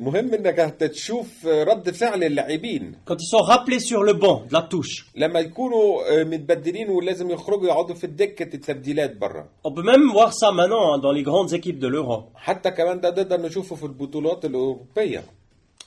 مهم 0.00 0.34
إنك 0.34 0.56
تشوف 0.80 1.46
رد 1.46 1.90
فعل 1.90 2.24
اللاعبين. 2.24 2.94
Quand 3.06 3.16
ils 3.20 3.26
sont 3.26 3.42
rappelés 3.42 3.80
sur 3.80 4.02
le 4.02 4.12
banc 4.12 4.42
de 4.48 4.52
la 4.54 4.62
touche. 4.62 5.04
لما 5.16 5.40
يكونوا 5.40 6.20
آه، 6.20 6.24
متبدلين 6.24 6.90
ولازم 6.90 7.30
يخرجوا 7.30 7.66
يقعدوا 7.66 7.94
في 7.94 8.04
الدكة 8.04 8.54
التبديلات 8.54 9.16
بره 9.16 9.46
On 9.64 9.70
peut 9.72 9.82
même 9.82 10.10
voir 10.12 10.32
ça 10.32 10.50
maintenant 10.52 10.98
dans 10.98 11.12
les 11.12 11.22
grandes 11.22 11.52
équipes 11.52 11.78
de 11.78 11.88
l'Euro. 11.88 12.22
حتى 12.34 12.70
كمان 12.70 13.00
ده 13.00 13.10
نقدر 13.10 13.40
نشوفه 13.40 13.76
في 13.76 13.82
البطولات 13.84 14.44
الأوروبية. 14.44 15.24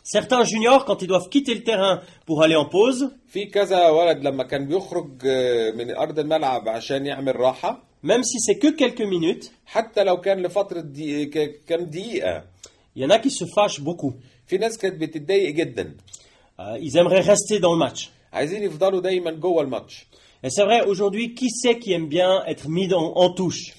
Certains 0.07 0.43
juniors, 0.43 0.85
quand 0.85 1.01
ils 1.01 1.07
doivent 1.07 1.29
quitter 1.29 1.55
le 1.55 1.63
terrain 1.63 1.99
pour 2.27 2.43
aller 2.43 2.55
en 2.55 2.65
pause, 2.65 3.09
même 8.03 8.23
si 8.23 8.39
c'est 8.39 8.59
que 8.59 8.67
quelques 8.67 9.01
minutes, 9.01 9.51
il 12.95 12.97
y 12.97 13.03
en 13.03 13.09
a 13.09 13.17
qui 13.17 13.31
se 13.31 13.45
fâchent 13.55 13.81
beaucoup. 13.81 14.13
Euh, 14.51 14.69
ils 16.79 16.97
aimeraient 16.97 17.21
rester 17.21 17.57
dans 17.57 17.73
le 17.73 17.79
match. 17.79 18.11
Et 20.43 20.51
c'est 20.51 20.65
vrai, 20.65 20.85
aujourd'hui, 20.85 21.33
qui 21.33 21.49
c'est 21.49 21.79
qui 21.79 21.93
aime 21.93 22.07
bien 22.07 22.45
être 22.45 22.69
mis 22.69 22.93
en 22.93 23.31
touche? 23.31 23.73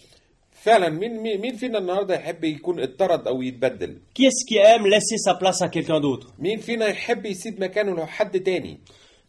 فعلا 0.66 0.88
مين 0.88 1.40
مين 1.40 1.56
فينا 1.56 1.78
النهارده 1.78 2.14
يحب 2.14 2.44
يكون 2.44 2.80
اتطرد 2.80 3.26
أو 3.28 3.42
يتبدل؟ 3.42 3.98
كيس 4.14 4.32
كي 4.48 4.60
ام 4.60 4.86
لاسي 4.86 5.16
سا 5.16 5.32
بلاس 5.32 5.64
كيلكان 5.64 6.00
دوتر؟ 6.00 6.26
مين 6.38 6.58
فينا 6.58 6.86
يحب 6.86 7.26
يسيب 7.26 7.60
مكانه 7.60 7.96
لو 7.96 8.06
حد 8.06 8.40
تاني؟ 8.40 8.80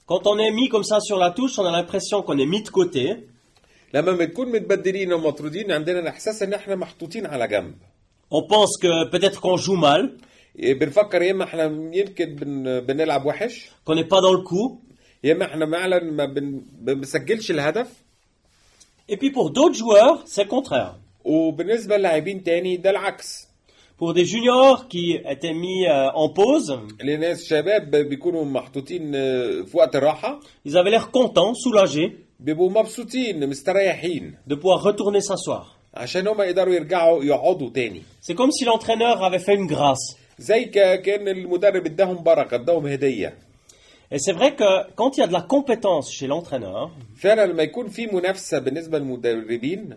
Quand 0.07 0.25
on 0.25 0.37
est 0.39 0.51
mis 0.51 0.69
comme 0.69 0.83
ça 0.91 0.99
sur 0.99 1.17
la 1.17 1.31
touche, 1.31 1.59
on 1.59 1.65
a 1.65 1.71
l'impression 1.71 2.23
qu'on 2.23 2.39
est 2.39 3.19
لما 3.93 4.11
بنكون 4.11 4.51
متبدلين 4.51 5.11
أو 5.11 5.17
مطرودين 5.17 5.71
عندنا 5.71 5.99
الإحساس 5.99 6.43
إن 6.43 6.53
إحنا 6.53 6.75
محطوطين 6.75 7.25
على 7.25 7.47
جنب. 7.47 7.75
On 8.31 8.41
pense 8.41 8.77
que 8.81 9.09
peut-être 9.09 9.39
qu'on 9.41 9.57
joue 9.57 9.85
إيه، 10.59 10.79
بنفكر 10.79 11.21
يا 11.21 11.31
إما 11.31 11.43
إحنا 11.43 11.63
يمكن 11.93 12.35
بنلعب 12.87 13.25
وحش. 13.25 13.69
Qu'on 13.85 13.95
n'est 13.95 14.07
pas 14.07 14.21
dans 14.21 14.33
le 14.33 14.77
يا 15.23 15.33
إما 15.33 15.45
إحنا 15.45 15.71
فعلا 15.71 16.03
ما 16.03 16.25
بنسجلش 16.81 17.51
الهدف. 17.51 17.87
Et 19.09 19.17
puis 19.17 19.31
pour 19.31 19.51
d'autres 19.51 19.75
joueurs, 19.75 20.23
c'est 20.25 20.47
contraire. 20.47 20.95
وبالنسبه 21.26 21.96
للاعبين 21.96 22.42
تاني 22.44 22.76
ده 22.76 22.90
العكس 22.90 23.52
Pour 24.02 24.14
des 24.14 24.24
juniors 24.24 24.88
qui 24.88 25.06
étaient 25.34 25.54
mis 25.54 25.86
euh, 25.86 26.10
en 26.14 26.28
pause, 26.28 26.72
لناس 27.04 27.44
شباب 27.44 27.90
بيكونوا 27.90 28.44
محطوطين 28.44 29.14
آه، 29.14 29.62
في 29.62 29.76
وقت 29.76 29.96
الراحه 29.96 30.40
ils 30.68 30.72
avaient 30.72 30.90
l'air 30.90 31.10
contents, 31.10 31.54
soulagés 31.54 32.10
بيبقوا 32.40 32.70
مبسوطين 32.70 33.48
مستريحين 33.48 34.34
de 34.50 34.54
pouvoir 34.54 34.82
retourner 34.82 35.20
s'asseoir. 35.20 35.66
عشان 35.94 36.26
هما 36.28 36.44
يقدروا 36.44 36.74
يرجعوا 36.74 37.24
يقعدوا 37.24 37.70
تاني 37.70 38.02
C'est 38.22 38.34
comme 38.34 38.50
si 38.50 38.64
l'entraîneur 38.64 39.22
avait 39.24 39.38
fait 39.44 39.54
une 39.54 39.66
grâce. 39.66 40.16
زي 40.38 40.64
ك- 40.64 41.00
كان 41.02 41.28
المدرب 41.28 41.86
اداهم 41.86 42.22
بركه 42.22 42.54
اداهم 42.54 42.86
هديه 42.86 43.36
Et 44.14 44.18
c'est 44.18 44.32
vrai 44.32 44.50
que 44.56 44.70
quand 44.96 45.16
il 45.16 45.20
y 45.20 45.22
a 45.22 45.26
de 45.26 45.32
la 45.32 45.42
compétence 45.42 46.12
chez 46.12 46.26
l'entraîneur, 46.26 46.90
فعلا 47.20 47.46
لما 47.46 47.62
يكون 47.62 47.88
في 47.88 48.06
منافسه 48.06 48.58
بالنسبه 48.58 48.98
للمدربين 48.98 49.96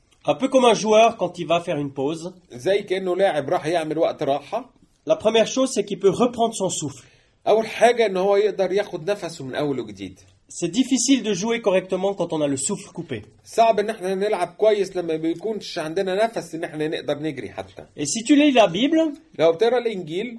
Un 0.28 0.34
peu 0.34 0.48
comme 0.48 0.64
un 0.64 0.74
joueur 0.74 1.16
quand 1.16 1.38
il 1.38 1.46
va 1.46 1.60
faire 1.60 1.76
une 1.78 1.92
pause. 1.92 2.32
زي 2.52 2.82
كانه 2.82 3.16
لاعب 3.16 3.50
راح 3.50 3.66
يعمل 3.66 3.98
وقت 3.98 4.22
راحه 4.22 4.70
La 5.08 5.14
première 5.16 5.46
chose, 5.46 5.70
c'est 5.72 5.84
qu'il 5.84 5.98
peut 6.00 6.10
reprendre 6.10 6.54
son 6.54 6.68
souffle. 6.70 7.04
اول 7.48 7.66
حاجه 7.66 8.06
ان 8.06 8.16
هو 8.16 8.36
يقدر 8.36 8.72
ياخد 8.72 9.10
نفسه 9.10 9.44
من 9.44 9.54
اول 9.54 9.80
وجديد 9.80 10.20
C'est 10.48 10.68
difficile 10.70 11.22
de 11.24 11.32
jouer 11.32 11.60
correctement 11.60 12.14
quand 12.14 12.32
on 12.32 12.40
a 12.40 12.46
le 12.48 12.56
souffle 12.56 12.90
coupé. 12.92 13.22
صعب 13.44 13.78
ان 13.80 13.90
احنا 13.90 14.14
نلعب 14.14 14.48
كويس 14.58 14.96
لما 14.96 15.16
بيكونش 15.16 15.78
عندنا 15.78 16.24
نفس 16.24 16.54
ان 16.54 16.64
احنا 16.64 16.88
نقدر 16.88 17.18
نجري 17.18 17.50
حتى 17.50 17.84
Et 17.98 18.04
si 18.06 18.24
tu 18.24 18.34
lis 18.36 18.52
la 18.52 18.66
Bible, 18.68 19.18
لو 19.38 19.52
بتقرا 19.52 19.78
الانجيل 19.78 20.38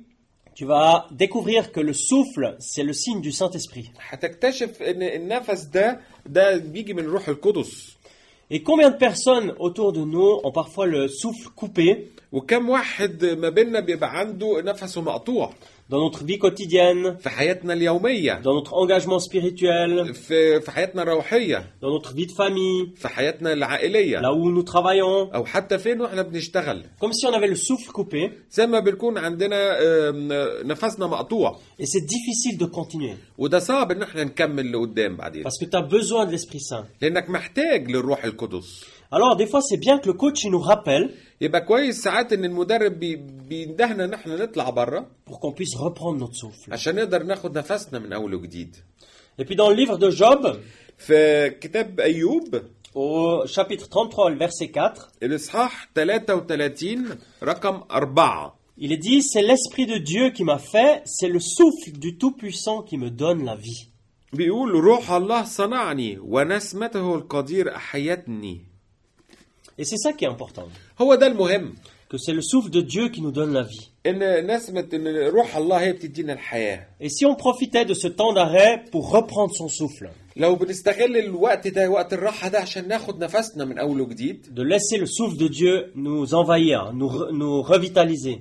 tu 0.60 0.66
vas 0.66 1.06
découvrir 1.12 1.72
que 1.72 1.80
le 1.80 1.94
souffle, 1.94 2.56
c'est 2.60 2.84
le 2.84 2.94
signe 2.94 3.22
du 3.22 3.32
Saint-Esprit. 3.32 3.90
هتكتشف 4.00 4.82
ان 4.82 5.04
النفس 5.04 5.63
ده 5.63 6.00
ده 6.26 6.58
بيجي 6.58 6.94
من 6.94 7.06
روح 7.06 7.28
القدس 7.30 7.98
Et 8.55 8.62
combien 8.62 8.91
de 8.91 8.97
personnes 8.97 9.55
autour 9.61 9.95
de 9.95 10.03
nous 10.03 10.38
ont 10.45 10.53
parfois 10.53 10.85
le 10.85 11.09
souffle 11.09 11.49
coupé 11.57 12.12
وكم 12.33 12.68
واحد 12.71 13.25
ما 13.25 13.49
بيننا 13.49 13.81
بيبقى 13.81 14.18
عنده 14.18 14.62
نفسه 14.62 15.01
مقطوع 15.03 15.53
dans 15.90 15.99
notre 16.11 16.25
vie 16.25 16.38
quotidienne, 16.38 17.18
في 17.21 17.29
حياتنا 17.29 17.73
اليوميه 17.73 18.42
dans 18.42 18.55
notre 18.62 18.73
engagement 18.75 19.18
spirituel, 19.18 20.12
في 20.12 20.61
في 20.61 20.71
حياتنا 20.71 21.03
الروحيه 21.03 21.71
dans 21.83 21.99
notre 22.01 22.12
vie 22.14 22.27
de 22.27 22.33
famille, 22.33 22.97
في 23.01 23.09
حياتنا 23.09 23.53
العائليه 23.53 24.18
là 24.21 24.33
où 24.33 24.51
nous 24.51 24.62
travaillons, 24.62 25.35
أو 25.35 25.45
حتى 25.45 25.79
فين 25.79 26.01
وإحنا 26.01 26.23
بنشتغل 26.23 26.85
comme 27.05 27.12
si 27.12 27.27
on 27.27 27.33
avait 27.33 27.49
le 27.51 27.57
souffle 27.57 27.92
coupé. 27.92 28.31
زي 28.51 28.66
ما 28.66 28.81
بنكون 28.81 29.18
عندنا 29.18 29.79
نفسنا 30.64 31.07
مقطوع 31.07 31.59
Et 31.81 31.85
c'est 31.87 32.07
difficile 32.07 32.59
de 32.59 32.66
continuer 32.66 33.16
وده 33.38 33.59
صعب 33.59 33.92
ان 33.92 34.03
إحنا 34.03 34.25
نكمل 34.25 34.73
لقدام 34.73 35.16
بعدين 35.16 35.45
parce 35.45 35.59
que 35.59 35.64
tu 35.71 35.77
as 35.77 35.83
besoin 35.83 36.27
de 36.27 36.33
l'Esprit 36.33 36.61
Saint. 36.61 36.85
لانك 37.03 37.31
محتاج 37.31 37.90
للروح 37.90 38.25
القدس 38.25 38.85
Alors 39.14 39.37
des 39.37 39.47
fois 39.47 39.61
c'est 39.61 39.77
bien 39.87 39.99
que 39.99 40.07
le 40.07 40.14
coach 40.14 40.45
il 40.45 40.51
nous 40.51 40.59
rappelle 40.73 41.11
يبقى 41.43 41.61
كويس 41.61 42.03
ساعات 42.03 42.33
إن 42.33 42.45
المدرب 42.45 42.93
بي 42.99 43.17
بيندهنا 43.49 44.05
إن 44.05 44.15
إحنا 44.15 44.37
نطلع 44.37 44.71
بره 44.71 45.07
عشان 46.73 46.95
نقدر 46.95 47.23
ناخد 47.23 47.59
نفسنا 47.59 47.99
من 47.99 48.13
اول 48.13 48.35
وجديد 48.35 48.77
في 50.99 51.51
كتاب 51.61 52.01
أيوب 52.01 52.63
Au 52.95 53.47
chapitre 53.47 53.87
33, 53.89 54.37
verset 54.37 54.71
4, 54.71 55.09
الإصحاح 55.23 55.89
33 55.95 57.19
رقم 57.43 57.83
4 57.91 58.55
Il 58.79 58.99
dit 58.99 59.23
c'est 59.23 59.43
l'esprit 59.43 59.87
de 59.87 59.97
Dieu 59.99 60.31
qui 60.31 60.45
m'a 60.45 60.59
fait, 60.59 61.03
c'est 61.07 61.29
le 61.29 61.41
souffle 61.41 61.93
du 61.93 62.19
Tout-Puissant 62.19 62.83
qui 62.83 62.99
me 62.99 63.11
donne 63.11 63.45
la 63.45 63.55
vie. 63.57 63.89
بيقول 64.33 64.71
روح 64.71 65.11
الله 65.11 65.45
صنعني 65.45 66.19
ونسمته 66.19 67.15
القدير 67.15 67.77
أحيتني. 67.77 68.72
Et 69.82 69.86
c'est 69.86 69.98
ça 69.98 70.12
qui 70.13 70.26
est 70.26 70.28
important, 70.28 70.68
هو 71.02 71.16
ده 71.16 71.28
المهم 71.28 71.74
que 72.10 72.18
c'est 72.18 72.34
le 72.34 72.42
souffle 72.42 72.70
de 72.70 72.82
Dieu 72.82 73.10
qui 73.10 73.22
nous 73.22 73.32
donne 73.32 73.54
la 73.54 73.63
vie. 73.63 73.90
ان 74.06 74.48
نسمة 74.48 74.88
ان 74.94 75.08
روح 75.08 75.58
الله 75.58 75.78
هي 75.80 75.94
بتدينا 75.94 76.34
الحياة 76.34 76.88
Et 77.02 77.10
si 77.10 77.26
on 77.26 77.36
profitait 77.36 77.86
de 77.86 77.94
ce 77.94 78.08
temps 78.08 78.34
d'arrêt 78.34 78.84
pour 78.92 79.10
reprendre 79.12 79.54
son 79.54 79.68
souffle, 79.68 80.10
لو 80.36 80.56
بنستغل 80.56 81.18
الوقت 81.18 81.68
ده 81.68 81.90
وقت 81.90 82.13
الراحة 82.13 82.48
ده 82.50 82.60
عشان 82.60 82.88
ناخد 82.88 83.24
نفسنا 83.24 83.66
من 83.66 83.78
أول 83.80 84.02
وجديد 84.02 84.46
de 84.56 84.62
laisser 84.63 84.98
le 84.98 85.06
souffle 85.06 85.38
de 85.38 85.48
Dieu 85.48 85.92
nous 85.96 86.34
envahir, 86.34 86.94
nous, 86.94 87.10
re- 87.10 87.32
nous 87.32 87.62
revitaliser, 87.62 88.40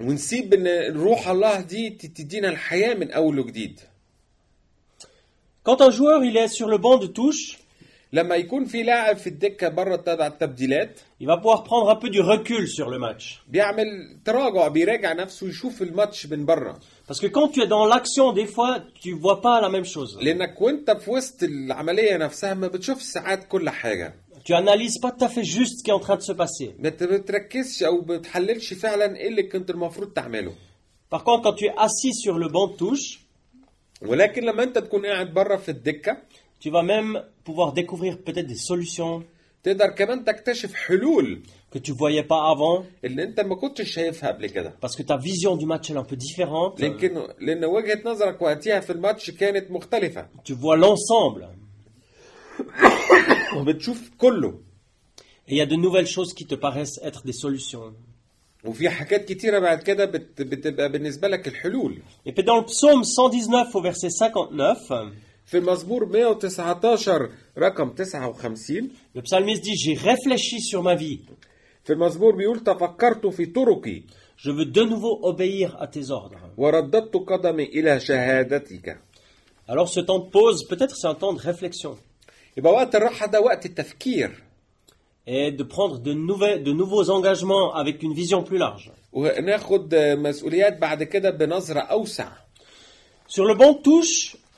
ونسيب 0.00 0.54
ان 0.54 0.96
روح 0.96 1.28
الله 1.28 1.60
دي 1.60 1.90
تدينا 1.90 2.48
الحياة 2.48 2.94
من 2.94 3.10
أول 3.10 3.38
وجديد 3.38 3.80
Quand 5.64 5.80
un 5.80 5.90
joueur 5.90 6.22
il 6.24 6.36
est 6.36 6.48
sur 6.48 6.68
le 6.68 6.78
banc 6.78 6.98
de 6.98 7.06
touche, 7.06 7.57
لما 8.13 8.35
يكون 8.35 8.65
في 8.65 8.83
لاعب 8.83 9.17
في 9.17 9.27
الدكة 9.27 9.69
بره 9.69 9.95
تبع 9.95 10.27
التبديلات 10.27 10.99
il 11.21 11.25
va 11.27 11.37
pouvoir 11.37 11.63
prendre 11.63 11.89
un 11.89 11.95
peu 11.95 12.09
du 12.09 12.21
recul 12.21 12.67
sur 12.67 12.89
le 12.89 12.97
match. 12.99 13.39
بيعمل 13.47 13.85
تراجع 14.25 14.67
بيراجع 14.67 15.13
نفسه 15.13 15.47
يشوف 15.47 15.81
الماتش 15.81 16.25
من 16.25 16.45
بره 16.45 16.79
Parce 17.11 17.19
que 17.19 17.27
quand 17.27 17.47
tu 17.53 17.61
es 17.61 17.67
dans 17.67 17.85
l'action, 17.85 18.33
des 18.33 18.45
fois, 18.45 18.79
tu 19.03 19.11
vois 19.13 19.41
pas 19.41 19.61
la 19.61 19.69
même 19.69 19.85
chose. 19.85 20.17
لانك 20.23 20.61
وانت 20.61 20.91
في 20.91 21.11
وسط 21.11 21.43
العملية 21.43 22.17
نفسها 22.17 22.53
ما 22.53 22.67
بتشوفش 22.67 23.03
ساعات 23.03 23.47
كل 23.47 23.69
حاجة 23.69 24.13
Tu 24.45 24.53
analyses 24.53 24.97
pas 25.03 25.11
tout 25.11 25.25
à 25.25 25.29
fait 25.29 25.43
juste 25.43 25.79
ce 25.79 25.83
qui 25.83 25.89
est 25.91 25.93
en 25.93 25.99
train 25.99 26.15
de 26.17 26.21
se 26.21 26.31
passer. 26.33 26.73
ما 26.79 26.89
بت- 26.89 27.03
بتركزش 27.03 27.83
أو 27.83 28.01
بتحللش 28.01 28.73
فعلا 28.73 29.15
إيه 29.17 29.27
اللي 29.27 29.43
كنت 29.43 29.69
المفروض 29.69 30.13
تعمله 30.13 30.53
Par 31.15 31.23
contre, 31.23 31.43
quand 31.43 31.53
tu 31.59 31.65
es 31.65 31.73
assis 31.77 32.13
sur 32.23 32.37
le 32.37 32.47
banc 32.47 32.67
de 32.67 32.77
touche, 32.77 33.19
ولكن 34.01 34.43
لما 34.43 34.63
انت 34.63 34.77
تكون 34.77 35.05
قاعد 35.05 35.33
بره 35.33 35.55
في 35.55 35.69
الدكه 35.69 36.17
tu 36.63 36.69
vas 36.69 36.83
même 36.83 37.17
pouvoir 37.48 37.72
découvrir 37.72 38.18
peut-être 38.18 38.46
des 38.46 38.56
solutions 38.70 39.22
تقدر 39.62 39.86
كمان 39.86 40.24
تكتشف 40.24 40.74
حلول 40.74 41.42
que 41.74 41.78
tu 41.78 41.92
voyais 41.92 42.22
pas 42.22 42.52
avant, 42.54 42.82
اللي 43.04 43.22
انت 43.22 43.40
ما 43.40 43.54
كنتش 43.54 43.90
شايفها 43.92 44.28
قبل 44.32 44.46
كده 44.46 44.74
parce 44.86 44.92
que 44.96 45.02
ta 45.02 45.16
vision 45.16 45.56
du 45.56 45.66
match 45.66 45.90
elle 45.90 45.96
est 45.96 46.00
un 46.00 46.12
peu 46.12 46.16
différente. 46.16 46.80
لكن 46.80 47.26
لان 47.40 47.64
وجهه 47.64 48.02
نظرك 48.04 48.42
وقتها 48.42 48.80
في 48.80 48.92
الماتش 48.92 49.30
كانت 49.30 49.70
مختلفه 49.70 50.26
Tu 50.48 50.52
vois 50.52 50.76
l'ensemble. 50.76 51.44
وبتشوف 53.56 54.10
كله 54.18 54.54
Et 55.48 55.52
il 55.52 55.56
y 55.56 55.60
a 55.60 55.66
de 55.66 55.76
nouvelles 55.76 56.06
choses 56.16 56.32
qui 56.32 56.46
te 56.46 56.54
paraissent 56.54 56.98
être 57.02 57.22
des 57.24 57.32
solutions. 57.32 57.92
وفي 58.64 58.88
حاجات 58.90 59.24
كتيره 59.24 59.58
بعد 59.58 59.82
كده 59.82 60.04
بت... 60.04 60.42
بتبقى 60.42 60.92
بالنسبه 60.92 61.28
لك 61.28 61.48
الحلول 61.48 62.02
Et 62.28 62.32
puis 62.32 62.44
dans 62.44 62.56
le 62.56 62.64
psaume 62.64 63.04
119 63.04 63.74
au 63.74 63.80
verset 63.82 64.10
59, 64.10 64.92
في 65.49 65.57
المزمور 65.57 66.05
119 66.05 67.29
رقم 67.57 67.89
59 67.89 68.89
le 69.15 69.21
psalmiste 69.21 69.63
dit 69.63 69.75
J'ai 69.75 69.93
réfléchi 69.95 70.61
sur 70.61 70.83
ma 70.83 70.95
vie, 70.95 71.19
في 71.83 71.93
المزمور 71.93 72.35
بيقول 72.35 72.59
تفكرت 72.59 73.27
في 73.27 73.45
طرقي 73.45 74.01
Je 74.37 74.51
veux 74.51 74.65
de 74.65 74.83
nouveau 74.83 75.19
obéir 75.23 75.75
à 75.81 75.87
tes 75.87 76.11
ordres. 76.11 76.39
ورددت 76.57 77.15
قدمي 77.27 77.63
إلى 77.63 77.99
شهادتك 77.99 78.97
Alors 79.69 79.87
ce 79.89 79.99
temps 79.99 80.19
de 80.19 80.29
pause, 80.29 80.67
peut-être 80.69 80.95
c'est 80.95 81.07
un 81.07 81.15
temps 81.15 81.33
de 81.33 81.39
réflexion 81.41 81.95
يبقى 82.57 82.73
وقت 82.73 82.95
الراحة 82.95 83.25
ده 83.27 83.41
وقت 83.41 83.65
التفكير 83.65 84.43
et 85.27 85.51
de 85.51 85.63
prendre 85.63 85.99
de, 85.99 86.13
nouvelles, 86.13 86.63
de 86.63 86.71
nouveaux 86.71 87.09
engagements 87.09 87.73
avec 87.73 88.03
une 88.03 88.13
vision 88.13 88.43
plus 88.43 88.57
large. 88.57 88.91
وناخد 89.13 89.95
مسؤوليات 89.95 90.77
بعد 90.77 91.03
كده 91.03 91.29
بنظرة 91.29 91.79
أوسع 91.79 92.27
Sur 93.27 93.45
le 93.45 93.53
banc 93.55 93.73
de 93.73 93.81
touche, 93.83 94.35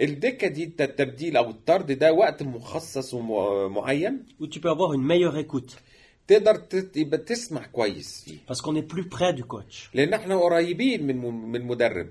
الدكة 0.00 0.48
دي 0.48 0.64
الت- 0.64 0.80
التبديل 0.80 1.36
أو 1.36 1.50
الطرد 1.50 1.92
ده 1.92 2.12
وقت 2.12 2.42
مخصص 2.42 3.14
ومعين 3.14 4.22
où 4.40 4.46
tu 4.46 4.60
peux 4.60 4.70
avoir 4.70 4.92
une 4.94 5.02
meilleure 5.02 5.36
écoute. 5.38 5.76
تقدر 6.28 6.62
يبقى 6.96 7.18
تسمع 7.18 7.66
كويس 7.66 8.24
فيه. 8.24 8.36
Parce 8.48 8.60
qu'on 8.60 8.76
est 8.76 8.86
plus 8.94 9.08
près 9.08 9.32
du 9.32 9.44
coach. 9.44 9.90
لأن 9.94 10.14
إحنا 10.14 10.36
قريبين 10.36 11.06
من 11.06 11.16
من 11.50 11.56
المدرب 11.56 12.06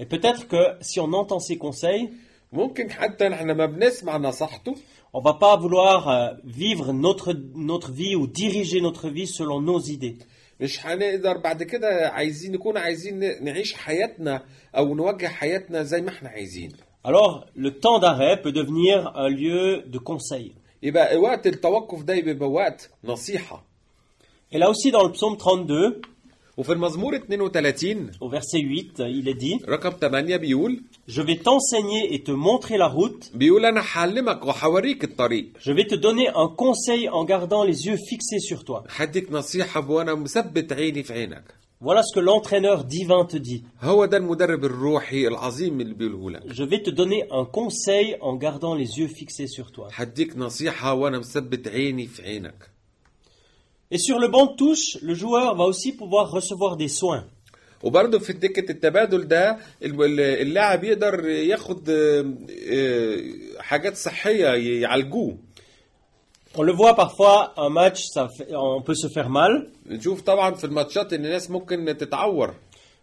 Et 0.00 0.04
peut-être 0.06 0.48
que 0.48 0.62
si 0.80 0.98
on 1.00 1.12
entend 1.12 1.38
ses 1.40 1.58
conseils, 1.58 2.08
ممكن 2.52 2.90
حتى 2.90 3.28
إحنا 3.28 3.54
ما 3.54 3.66
بنسمع 3.66 4.16
نصيحته. 4.16 4.74
on 5.14 5.20
va 5.20 5.34
pas 5.34 5.56
vouloir 5.56 6.08
euh, 6.08 6.34
vivre 6.44 6.92
notre, 6.92 7.32
notre 7.54 7.90
vie 7.92 8.14
ou 8.16 8.26
diriger 8.28 8.80
notre 8.80 9.08
vie 9.10 9.26
selon 9.26 9.60
nos 9.60 9.80
idées. 9.80 10.16
مش 10.60 10.86
هنقدر 10.86 11.36
بعد 11.38 11.62
كده 11.62 12.08
عايزين 12.08 12.52
نكون 12.52 12.76
عايزين 12.78 13.44
نعيش 13.44 13.74
حياتنا 13.74 14.42
أو 14.76 14.94
نوجه 14.94 15.26
حياتنا 15.26 15.82
زي 15.82 16.00
ما 16.00 16.08
إحنا 16.08 16.28
عايزين. 16.28 16.72
Alors, 17.03 17.45
le 17.55 17.71
temps 17.79 17.99
d'arrêt 17.99 18.41
peut 18.41 18.51
devenir 18.51 19.11
un 19.15 19.29
lieu 19.29 19.83
de 19.87 19.97
conseil. 19.99 20.51
يبقى 20.83 21.17
وقت 21.17 21.47
التوقف 21.47 22.03
ده 22.03 22.19
بيبقى 22.19 22.49
وقت 22.49 22.89
نصيحة 23.03 23.63
Et 24.51 24.57
là 24.57 24.69
aussi, 24.69 24.91
dans 24.91 25.03
le 25.03 25.11
psaume 25.11 25.37
32, 25.37 26.01
وفي 26.57 26.73
المزمور 26.73 27.15
32 27.17 28.11
au 28.21 28.29
verset 28.29 28.59
8, 28.59 28.99
il 28.99 29.27
est 29.27 29.33
dit 29.33 29.59
رقم 29.67 29.91
8 29.91 30.37
بيقول 30.37 30.81
Je 31.07 31.21
vais 31.21 31.35
t'enseigner 31.37 32.13
et 32.15 32.23
te 32.23 32.31
montrer 32.31 32.77
la 32.77 32.87
route. 32.87 33.31
بيقول 33.33 33.65
انا 33.65 33.81
هعلمك 33.93 34.45
وهوريك 34.45 35.03
الطريق 35.03 35.45
Je 35.59 35.71
vais 35.71 35.87
te 35.87 35.95
donner 35.95 36.29
un 36.29 36.47
conseil 36.47 37.09
en 37.09 37.25
gardant 37.25 37.63
les 37.63 37.85
yeux 37.87 37.97
fixés 37.97 38.39
sur 38.39 38.63
toi. 38.63 38.83
هديك 38.89 39.31
نصيحة 39.31 39.91
وانا 39.91 40.13
مثبت 40.15 40.73
عيني 40.73 41.03
في 41.03 41.13
عينك 41.13 41.43
Voilà 41.82 42.02
ce 42.02 42.12
que 42.14 42.20
l'entraîneur 42.20 42.84
divin 42.84 43.24
te 43.24 43.36
dit. 43.38 43.62
هو 43.82 44.04
ده 44.04 44.16
المدرب 44.16 44.64
الروحي 44.64 45.26
العظيم 45.28 45.80
اللي 45.80 45.94
بيقوله 45.94 46.30
لك 46.30 46.52
Je 46.52 46.62
vais 46.62 46.82
te 46.82 46.90
donner 46.90 47.22
un 47.30 47.44
conseil 47.44 48.16
en 48.20 48.36
gardant 48.36 48.74
les 48.74 48.98
yeux 48.98 49.08
fixés 49.08 49.46
sur 49.46 49.70
toi. 49.72 49.88
هديك 49.94 50.36
نصيحة 50.36 50.94
وأنا 50.94 51.18
مثبت 51.18 51.68
عيني 51.68 52.06
في 52.06 52.22
عينك 52.22 52.70
Et 53.94 53.98
sur 53.98 54.18
le 54.20 54.28
banc 54.28 54.46
de 54.52 54.56
touche, 54.56 54.98
le 55.02 55.14
joueur 55.14 55.56
va 55.56 55.64
aussi 55.64 55.92
pouvoir 55.92 56.30
recevoir 56.30 56.76
des 56.76 56.88
soins. 56.88 57.24
وبرضه 57.82 58.18
في 58.18 58.32
دكة 58.32 58.70
التبادل 58.72 59.28
ده 59.28 59.50
ال- 59.82 60.02
ال- 60.02 60.20
اللاعب 60.20 60.84
يقدر 60.84 61.28
ياخد 61.28 61.90
آه، 61.90 62.34
آه، 62.72 63.20
حاجات 63.58 63.96
صحية 63.96 64.46
يعالجوه 64.80 65.36
On 66.56 66.62
le 66.62 66.72
voit 66.72 66.94
parfois, 66.96 67.52
un 67.56 67.68
match, 67.70 68.00
ça 68.14 68.28
fait- 68.28 68.48
on 68.54 68.82
peut 68.82 68.94
se 68.94 69.08
faire 69.08 69.28
mal. 69.30 69.66
نشوف 69.86 70.20
طبعا 70.20 70.54
في 70.54 70.64
الماتشات 70.64 71.12
ان 71.12 71.24
الناس 71.24 71.50
ممكن 71.50 71.96
تتعور 71.98 72.54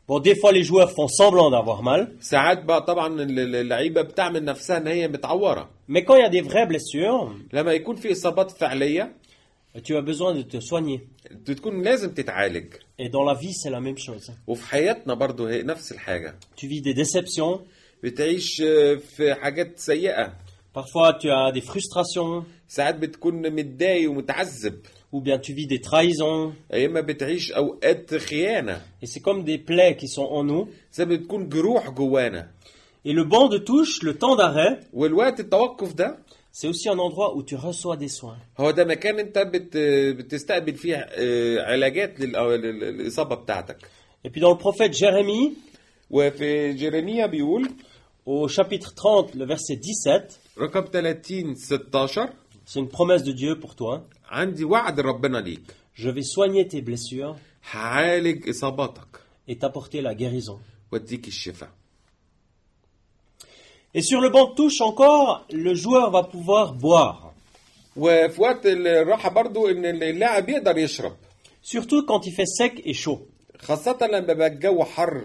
Bon, 0.10 0.20
des 0.20 0.36
fois, 0.36 0.54
les 0.54 0.64
joueurs 0.64 0.92
font 0.92 1.08
semblant 1.10 1.50
d'avoir 1.52 1.82
mal. 1.84 2.08
ساعات 2.22 2.64
بقى 2.64 2.82
طبعا 2.86 3.22
ال- 3.22 3.56
اللعيبة 3.56 4.02
بتعمل 4.02 4.44
نفسها 4.46 4.78
ان 4.78 4.88
هي 4.88 5.08
متعورة 5.08 5.70
Mais 5.90 6.02
quand 6.04 6.16
il 6.16 6.22
y 6.22 6.26
a 6.26 6.30
des 6.30 6.42
vraies 6.50 6.68
blessures, 6.68 7.32
لما 7.54 7.74
يكون 7.74 7.96
في 7.96 8.12
اصابات 8.12 8.52
فعلية 8.52 9.12
tu 9.78 9.94
as 9.96 10.02
besoin 10.02 10.34
de 10.34 10.42
te 10.56 10.60
soigner. 10.62 11.00
بتكون 11.32 11.82
لازم 11.84 12.14
تتعالج 12.14 12.74
Et 13.02 13.10
dans 13.10 13.24
la 13.24 13.34
vie, 13.34 13.54
c'est 13.54 13.70
la 13.72 13.80
même 13.80 13.98
chose. 13.98 14.32
وفي 14.48 14.66
حياتنا 14.66 15.14
برضه 15.14 15.50
هي 15.50 15.64
نفس 15.64 15.92
الحاجة 15.92 16.36
Tu 16.62 16.66
vis 16.68 16.82
des 16.82 16.94
déceptions. 17.04 17.60
بتعيش 18.04 18.62
آه، 18.62 18.96
في 18.96 19.34
حاجات 19.36 19.80
سيئة 19.80 20.34
Parfois, 20.78 21.14
tu 21.22 21.28
as 21.32 21.52
des 21.58 21.62
frustrations. 21.72 22.44
ساعات 22.68 22.96
بتكون 22.96 23.50
متضايق 23.50 24.12
ومتعذب 24.12 24.80
Ou 25.14 25.22
bien 25.22 25.38
tu 25.40 25.54
vis 25.54 25.68
des 25.68 25.80
trahisons. 25.82 26.52
يا 26.74 26.86
اما 26.86 27.02
بتعيش 27.02 27.52
اوقات 27.52 28.16
خيانة 28.16 28.82
Et 29.04 29.08
c'est 29.08 29.22
comme 29.22 29.44
des 29.44 29.58
plaies 29.58 29.96
qui 29.98 30.08
sont 30.08 30.28
en 30.32 30.44
nous. 30.44 30.68
ما 31.00 31.06
بتكون 31.06 31.50
جروح 31.50 31.90
جوانا 31.90 32.48
Et 33.06 33.14
le 33.14 33.24
banc 33.24 33.48
de 33.48 33.58
touche, 33.58 34.04
le 34.04 34.14
temps 34.18 34.36
d'arrêt, 34.36 34.80
والوقت 34.94 35.40
التوقف 35.40 35.94
ده 35.94 36.18
c'est 36.54 36.68
aussi 36.68 36.90
un 36.90 36.98
endroit 37.00 37.36
où 37.36 37.44
tu 37.44 37.56
reçois 37.56 37.96
des 37.98 38.10
soins. 38.10 38.38
هو 38.60 38.72
ده 38.72 38.86
مكان 38.86 39.20
انت 39.20 39.38
بت 39.40 39.78
بتستقبل 40.18 40.76
فيه 40.76 40.96
آه، 40.96 41.62
علاجات 41.72 42.20
لل- 42.20 42.32
لل- 42.62 42.80
للاصابه 42.80 43.36
بتاعتك 43.36 43.78
Et 44.26 44.30
puis 44.30 44.42
dans 44.42 44.52
le 44.52 44.58
prophète 44.58 44.94
Jérémie, 44.94 45.54
وفي 46.10 46.74
جيرميا 46.74 47.26
بيقول 47.26 47.70
au 48.28 48.48
chapitre 48.50 48.94
30, 48.94 49.36
le 49.36 49.46
verset 49.46 49.76
17, 49.78 50.40
رقم 50.60 50.82
30 50.82 51.58
16 51.58 52.30
c'est 52.67 52.81
une 52.81 52.89
promesse 52.89 53.23
de 53.23 53.33
Dieu 53.33 53.59
pour 53.61 53.75
toi. 53.75 54.01
عندي 54.31 54.65
وعد 54.65 55.01
ربنا 55.01 55.39
ليك 55.39 55.75
Je 55.97 56.09
vais 56.09 56.23
soigner 56.23 56.67
tes 56.69 56.81
blessures 56.83 57.37
هعالج 57.71 58.49
اصاباتك 58.49 59.21
et 59.49 59.55
t'apporter 59.59 60.01
la 60.03 60.15
guérison. 60.15 60.59
واديك 60.93 61.29
الشفاء 61.29 61.69
Et 63.95 64.01
sur 64.03 64.21
le 64.23 64.31
banc 64.31 64.51
de 64.51 64.55
touche 64.55 64.81
encore, 64.81 65.47
le 65.53 65.75
joueur 65.75 66.11
va 66.11 66.23
pouvoir 66.23 66.73
boire. 66.75 67.33
وفي 67.97 68.41
وقت 68.43 68.67
الراحه 68.67 69.31
برضو 69.31 69.69
ان 69.69 69.85
اللاعب 69.85 70.49
يقدر 70.49 70.79
يشرب 70.79 71.13
Surtout 71.63 72.05
quand 72.07 72.27
il 72.27 72.33
fait 72.33 72.47
sec 72.47 72.81
et 72.85 72.95
chaud. 72.95 73.19
خاصه 73.59 73.99
لما 74.03 74.33
بقى 74.33 74.47
الجو 74.47 74.85
حر 74.85 75.25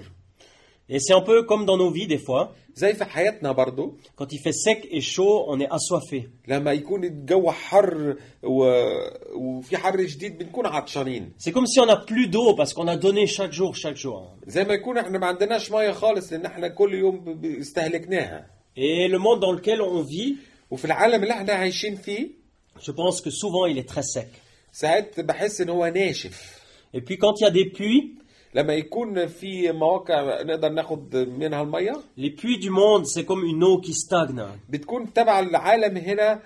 Et 0.90 1.00
c'est 1.00 1.14
un 1.14 1.22
peu 1.22 1.44
comme 1.44 1.66
dans 1.66 1.78
nos 1.78 1.92
vies 1.92 2.08
des 2.08 2.18
fois. 2.18 2.56
زي 2.75 2.95
في 2.95 3.05
حياتنا 3.05 3.53
برضو 3.53 3.97
Quand 4.17 4.27
il 4.33 4.39
fait 4.39 4.53
sec 4.53 4.89
et 4.91 5.01
chaud, 5.01 5.45
on 5.49 5.61
est 5.61 5.69
assoiffé. 5.71 6.29
لما 6.49 6.73
يكون 6.73 7.05
الجو 7.05 7.51
حر 7.51 8.17
و... 8.43 8.65
وفي 9.35 9.77
حر 9.77 10.07
شديد 10.07 10.39
بنكون 10.39 10.67
عطشانين 10.67 11.33
C'est 11.39 11.53
comme 11.53 11.67
si 11.67 11.81
on 11.81 11.87
n'a 11.87 11.97
plus 11.97 12.29
d'eau 12.29 12.55
parce 12.55 12.73
qu'on 12.75 12.89
a 12.89 12.97
donné 12.97 13.27
chaque 13.27 13.53
jour, 13.53 13.77
chaque 13.77 13.97
jour. 13.97 14.23
زي 14.47 14.65
ما 14.65 14.75
يكون 14.75 14.99
إحنا 14.99 15.19
ما 15.19 15.27
عندناش 15.27 15.71
ميه 15.71 15.91
خالص 15.91 16.33
لأن 16.33 16.47
إحنا 16.47 16.69
كل 16.69 16.95
يوم 16.95 17.41
استهلكناها 17.61 18.47
Et 18.77 19.09
le 19.09 19.19
monde 19.19 19.41
dans 19.41 19.53
lequel 19.53 19.81
on 19.83 20.03
vit, 20.03 20.37
وفي 20.71 20.85
العالم 20.85 21.23
اللي 21.23 21.33
إحنا 21.35 21.53
عايشين 21.53 21.97
فيه 21.97 22.29
je 22.81 22.91
pense 22.91 23.21
que 23.21 23.31
souvent 23.31 23.67
il 23.67 23.79
est 23.79 23.89
très 23.89 24.03
sec. 24.03 24.29
ساعات 24.73 25.21
بحس 25.21 25.61
ان 25.61 25.69
هو 25.71 25.87
ناشف 25.87 26.63
Et 26.97 27.01
puis 27.01 27.17
quand 27.19 27.35
il 27.41 27.45
y 27.45 27.47
a 27.47 27.51
des 27.51 27.71
pluies, 27.71 28.19
لما 28.55 28.73
يكون 28.75 29.27
في 29.27 29.73
مواقع 29.73 30.43
نقدر 30.43 30.69
ناخد 30.69 31.17
منها 31.17 31.63
الميه 31.63 31.93
les 32.19 32.31
pluies 32.41 32.61
du 32.63 32.71
monde, 32.71 33.07
c'est 33.07 33.25
comme 33.25 33.45
une 33.45 33.65
eau 33.65 33.81
qui 33.81 33.93
stagne. 33.95 34.43
بتكون 34.69 35.13
تبع 35.13 35.39
العالم 35.39 35.97
هنا 35.97 36.41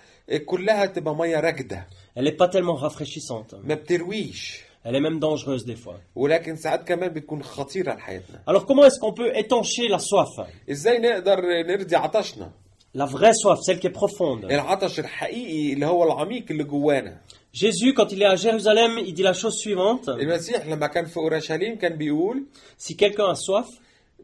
كلها 0.46 0.86
تبقى 0.86 1.16
ميه 1.16 1.40
راكده 1.40 1.86
Elle 2.18 2.24
n'est 2.28 2.36
pas 2.44 2.48
tellement 2.48 2.74
rafraîchissante. 2.88 3.54
ما 3.64 3.74
بترويش 3.74 4.60
Elle 4.84 4.94
est 4.94 5.00
même 5.00 5.18
dangereuse 5.18 5.64
des 5.66 5.76
fois. 5.76 6.00
ولكن 6.16 6.56
ساعات 6.56 6.88
كمان 6.88 7.08
بتكون 7.12 7.42
خطيره 7.42 7.94
لحياتنا 7.94 8.42
Alors 8.50 8.64
comment 8.66 8.84
est-ce 8.84 9.00
qu'on 9.00 9.12
peut 9.12 9.36
étancher 9.36 9.88
la 9.88 9.98
soif 9.98 10.46
إزاي 10.70 10.98
نقدر 10.98 11.40
نرضي 11.66 11.96
عطشنا 11.96 12.50
La 12.98 13.04
vraie 13.04 13.34
soif, 13.34 13.58
celle 13.66 13.78
qui 13.78 13.86
est 13.88 13.98
profonde. 14.00 14.44
العطش 14.44 15.00
الحقيقي 15.00 15.72
اللي 15.72 15.86
هو 15.86 16.04
العميق 16.04 16.44
اللي 16.50 16.64
جوانا 16.64 17.20
Jésus, 17.55 17.93
quand 17.93 18.11
il 18.13 18.21
est 18.21 18.25
à 18.25 18.35
Jérusalem, 18.35 18.91
il 19.05 19.13
dit 19.13 19.23
la 19.23 19.33
chose 19.33 19.57
suivante. 19.57 20.09
المسيح 20.09 20.65
لما 20.65 20.87
كان 20.87 21.05
في 21.05 21.17
اورشليم 21.17 21.75
كان 21.77 21.95
بيقول 21.97 22.43
Si 22.79 22.95
quelqu'un 22.95 23.31
a 23.31 23.35
soif, 23.35 23.67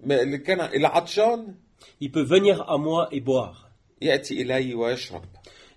ما- 0.04 0.22
اللي 0.22 0.38
كان 0.38 0.60
العطشان 0.62 1.56
il 2.04 2.08
peut 2.12 2.24
venir 2.36 2.62
à 2.70 2.78
moi 2.78 3.10
et 3.12 3.20
boire. 3.22 3.68
ياتي 4.02 4.42
الي 4.42 4.76
ويشرب 4.76 5.24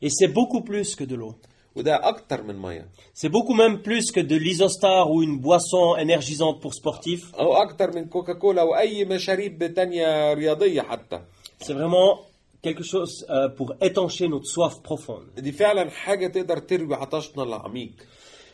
Et 0.04 0.08
c'est 0.08 0.28
beaucoup 0.32 0.62
plus 0.62 0.94
que 0.96 1.04
de 1.04 1.14
l'eau. 1.16 1.34
وده 1.76 2.08
اكتر 2.08 2.42
من 2.42 2.56
ميه 2.62 2.88
C'est 3.14 3.28
beaucoup 3.28 3.54
même 3.54 3.78
plus 3.82 4.12
que 4.12 4.20
de 4.20 4.36
l'isostar 4.36 5.10
ou 5.10 5.22
une 5.22 5.40
boisson 5.40 5.96
énergisante 5.96 6.60
pour 6.62 6.74
sportifs. 6.74 7.34
او 7.34 7.52
اكتر 7.56 7.90
من 7.96 8.04
كوكاكولا 8.04 8.62
واي 8.62 9.04
مشاريب 9.04 9.74
تانية 9.74 10.32
رياضيه 10.34 10.82
حتى 10.82 11.20
C'est 11.64 11.72
vraiment 11.74 12.20
quelque 12.64 12.82
chose 12.84 13.14
euh, 13.30 13.48
pour 13.58 13.68
étancher 13.82 14.28
notre 14.28 14.46
soif 14.46 14.82
profonde. 14.82 15.26
دي 15.38 15.52
فعلا 15.52 15.90
حاجه 15.90 16.26
تقدر 16.26 16.58
تروي 16.58 16.94
عطشنا 16.94 17.42
العميق 17.42 17.90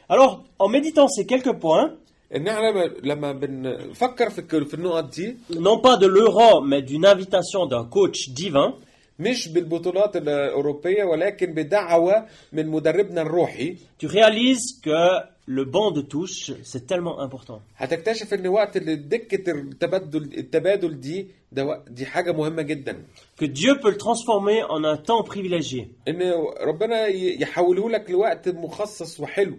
Alors, 0.09 0.45
en 0.61 0.69
méditant 0.69 1.09
ces 1.09 1.27
quelques 1.27 1.53
points, 1.61 1.91
ان 2.35 2.49
احنا 2.49 2.71
لما- 2.71 2.95
لما 3.03 3.33
بنفكر 3.33 4.31
في 4.31 4.39
الك- 4.39 4.67
في 4.69 4.75
النقط 4.75 5.05
دي 5.17 5.37
non 5.51 5.81
pas 5.81 5.97
de 5.97 6.07
l'euro, 6.07 6.61
mais 6.61 6.83
d'une 6.83 7.07
invitation 7.07 7.67
d'un 7.67 7.85
coach 7.85 8.29
divin, 8.31 8.73
مش 9.19 9.49
بالبطولات 9.49 10.17
الاوروبيه 10.17 11.05
ولكن 11.05 11.55
بدعوه 11.55 12.27
من 12.53 12.67
مدربنا 12.69 13.23
الروحي 13.23 13.77
tu 14.03 14.07
réalises 14.07 14.81
que 14.87 15.23
le 15.51 15.65
banc 15.65 15.91
de 15.93 16.01
touche, 16.03 16.53
c'est 16.63 16.87
tellement 16.87 17.21
important. 17.21 17.61
هتكتشف 17.77 18.35
ان 18.35 18.47
وقت 18.47 18.77
اللي 18.77 18.97
دكه 18.97 19.51
التبادل 19.53 20.23
التبادل 20.39 21.01
دي 21.01 21.27
ده 21.53 21.65
وق- 21.67 21.89
دي 21.89 22.07
حاجه 22.07 22.33
مهمه 22.33 22.63
جدا 22.63 23.03
Que 23.43 23.45
Dieu 23.47 23.75
peut 23.83 23.91
le 23.91 23.97
transformer 23.99 24.63
en 24.69 24.85
un 24.85 24.97
temps 24.97 25.23
privilégié. 25.23 25.89
ان 26.09 26.33
ربنا 26.61 27.07
ي- 27.07 27.41
يحوله 27.41 27.91
لك 27.91 28.11
لوقت 28.11 28.49
مخصص 28.49 29.21
وحلو 29.21 29.57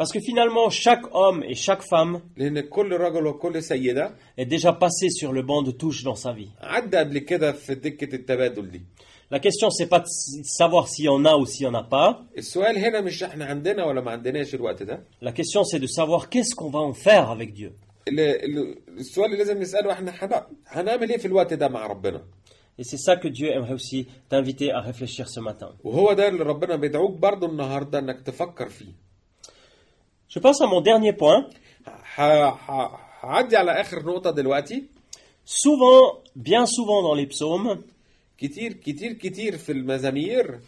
Parce 0.00 0.10
que 0.16 0.20
finalement, 0.20 0.68
chaque 0.70 1.06
homme 1.14 1.44
et 1.44 1.54
chaque 1.54 1.82
femme 1.82 2.20
لان 2.36 2.60
كل 2.60 2.92
رجل 2.92 3.26
وكل 3.26 3.62
سيده 3.62 4.14
est 4.40 4.44
déjà 4.46 4.72
passé 4.72 5.08
sur 5.10 5.32
le 5.32 5.42
banc 5.42 5.62
de 5.62 5.70
touche 5.70 6.02
dans 6.02 6.14
sa 6.14 6.32
vie. 6.32 6.48
La 9.29 9.39
question, 9.39 9.69
c'est 9.69 9.87
pas 9.87 9.99
de 9.99 10.05
savoir 10.43 10.87
s'il 10.87 11.05
y 11.05 11.09
en 11.09 11.25
a 11.25 11.35
ou 11.35 11.45
s'il 11.45 11.63
y 11.63 11.67
en 11.67 11.73
a 11.73 11.83
pas. 11.83 12.23
La 15.21 15.33
question, 15.33 15.63
c'est 15.65 15.79
de 15.79 15.87
savoir 15.87 16.29
qu'est-ce 16.29 16.55
qu'on 16.55 16.69
va 16.69 16.79
en 16.79 16.93
faire 16.93 17.29
avec 17.29 17.53
Dieu. 17.53 17.73
Et 22.77 22.83
c'est 22.85 22.97
ça 22.97 23.17
que 23.17 23.27
Dieu 23.27 23.49
aimerait 23.51 23.73
aussi 23.73 24.07
t'inviter 24.29 24.71
à 24.71 24.79
réfléchir 24.79 25.27
ce 25.27 25.41
matin. 25.41 25.71
Je 30.29 30.39
passe 30.39 30.61
à 30.61 30.67
mon 30.67 30.79
dernier 30.79 31.11
point. 31.11 31.47
Souvent, 35.43 36.19
bien 36.35 36.65
souvent 36.65 37.01
dans 37.03 37.15
les 37.15 37.25
psaumes, 37.27 37.81
كتير 38.37 38.73
كتير 38.73 39.13
كتير 39.13 39.57
في 39.57 39.71
المزامير 39.71 40.59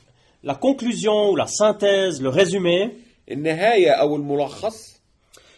la 0.46 0.56
conclusion 0.56 1.30
ou 1.32 1.36
la 1.36 1.48
synthèse, 1.48 2.22
le 2.22 2.30
résumé, 2.30 2.90
النهايه 3.32 3.92
أو 3.92 4.16
الملخص 4.16 5.00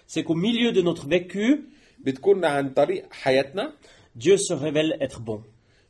c'est 0.07 0.23
qu'au 0.23 0.35
milieu 0.35 0.71
de 0.71 0.81
notre 0.81 1.07
vécu, 1.07 1.59
بتكون 1.99 2.45
عن 2.45 2.69
طريق 2.69 3.13
حياتنا 3.13 3.73
Dieu 4.15 4.37
se 4.37 4.53
révèle 4.53 4.97
être 5.01 5.19
bon, 5.21 5.39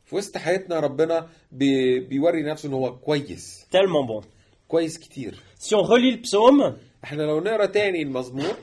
في 0.04 0.16
وسط 0.16 0.36
حياتنا 0.36 0.80
ربنا 0.80 1.28
بي 1.52 2.00
بيوري 2.00 2.42
نفسه 2.42 2.68
ان 2.68 2.72
هو 2.72 2.96
كويس 2.98 3.66
tellement 3.76 4.06
bon. 4.22 4.24
كويس 4.68 4.98
كتير 4.98 5.34
Si 5.60 5.74
on 5.74 5.82
relit 5.82 6.12
le 6.12 6.20
psaume, 6.22 6.72
إحنا 7.04 7.22
لو 7.22 7.40
نقرا 7.40 7.66
تاني 7.66 8.02
المزمور 8.02 8.56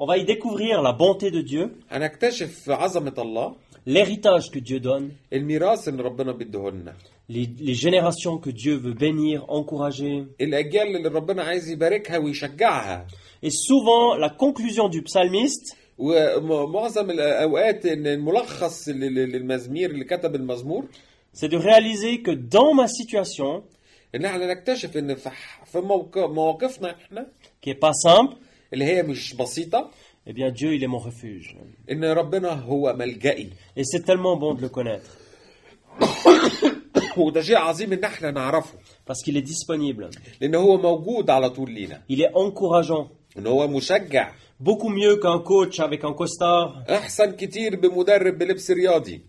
on 0.00 0.06
va 0.06 0.16
y 0.18 0.24
découvrir 0.24 0.82
la 0.82 0.92
bonté 0.92 1.30
de 1.30 1.40
Dieu, 1.42 1.68
هنكتشف 1.90 2.70
عظمه 2.70 3.14
الله 3.18 3.56
l'héritage 3.87 4.49
que 4.51 4.59
Dieu 4.59 4.79
donne, 4.79 5.11
الميراث 5.33 5.87
اللي 5.87 6.03
ربنا 6.03 6.31
بيديهولنا 6.31 6.93
les, 7.31 7.47
les 7.59 7.75
générations 7.75 8.37
que 8.45 8.49
Dieu 8.49 8.75
veut 8.77 8.93
bénir, 8.93 9.45
encourager. 9.49 10.25
الاجيال 10.41 10.95
اللي 10.95 11.09
ربنا 11.09 11.43
عايز 11.43 11.69
يباركها 11.69 12.17
ويشجعها 12.17 13.07
Et 13.45 13.49
souvent, 13.51 14.15
la 14.17 14.29
conclusion 14.29 14.89
du 14.89 15.01
psalmiste, 15.01 15.75
ومعظم 15.97 17.09
الاوقات 17.11 17.85
ان 17.85 18.07
الملخص 18.07 18.89
لل- 18.89 19.13
للمزمير 19.31 19.89
اللي 19.89 20.03
كتب 20.05 20.35
المزمور 20.35 20.85
c'est 21.35 21.47
de 21.51 21.57
réaliser 21.57 22.21
que 22.27 22.31
dans 22.31 22.73
ma 22.73 22.87
situation, 22.87 23.61
ان 24.15 24.25
احنا 24.25 24.53
نكتشف 24.53 24.97
ان 24.97 25.15
في 25.15 25.29
ح- 25.29 25.65
في 25.65 25.79
موق- 25.81 26.17
مواقفنا 26.17 26.91
احنا 26.95 27.27
qui 27.65 27.69
est 27.69 27.79
pas 27.87 28.11
simple, 28.11 28.33
اللي 28.73 28.85
هي 28.85 29.03
مش 29.03 29.33
بسيطه 29.35 29.91
eh 30.27 30.33
bien 30.33 30.51
Dieu, 30.51 30.73
il 30.75 30.83
est 30.83 30.87
mon 30.87 30.99
refuge. 30.99 31.55
ان 31.91 32.03
ربنا 32.03 32.49
هو 32.51 32.93
ملجئي 32.93 33.49
Et 33.77 33.83
c'est 33.83 34.03
tellement 34.05 34.37
bon 34.37 34.53
de 34.53 34.61
le 34.61 34.69
connaître, 34.69 35.17
وده 37.17 37.41
شيء 37.41 37.57
عظيم 37.57 37.93
ان 37.93 38.03
احنا 38.03 38.31
نعرفه 38.31 38.77
parce 39.09 39.23
qu'il 39.23 39.37
est 39.37 39.41
disponible. 39.49 40.09
لان 40.41 40.55
هو 40.55 40.77
موجود 40.77 41.29
على 41.29 41.49
طول 41.49 41.71
لينا 41.71 42.01
Il 42.11 42.21
est 42.21 42.31
encourageant, 42.33 43.07
ان 43.37 43.47
هو 43.47 43.67
مشجع 43.67 44.31
beaucoup 44.63 44.89
mieux 44.89 45.17
qu'un 45.21 45.39
coach 45.39 45.79
avec 45.79 46.03
un 46.03 46.13
costard. 46.13 46.89
احسن 46.89 47.31
كتير 47.31 47.75
بمدرب 47.75 48.37
بلبس 48.37 48.71
رياضي 48.71 49.21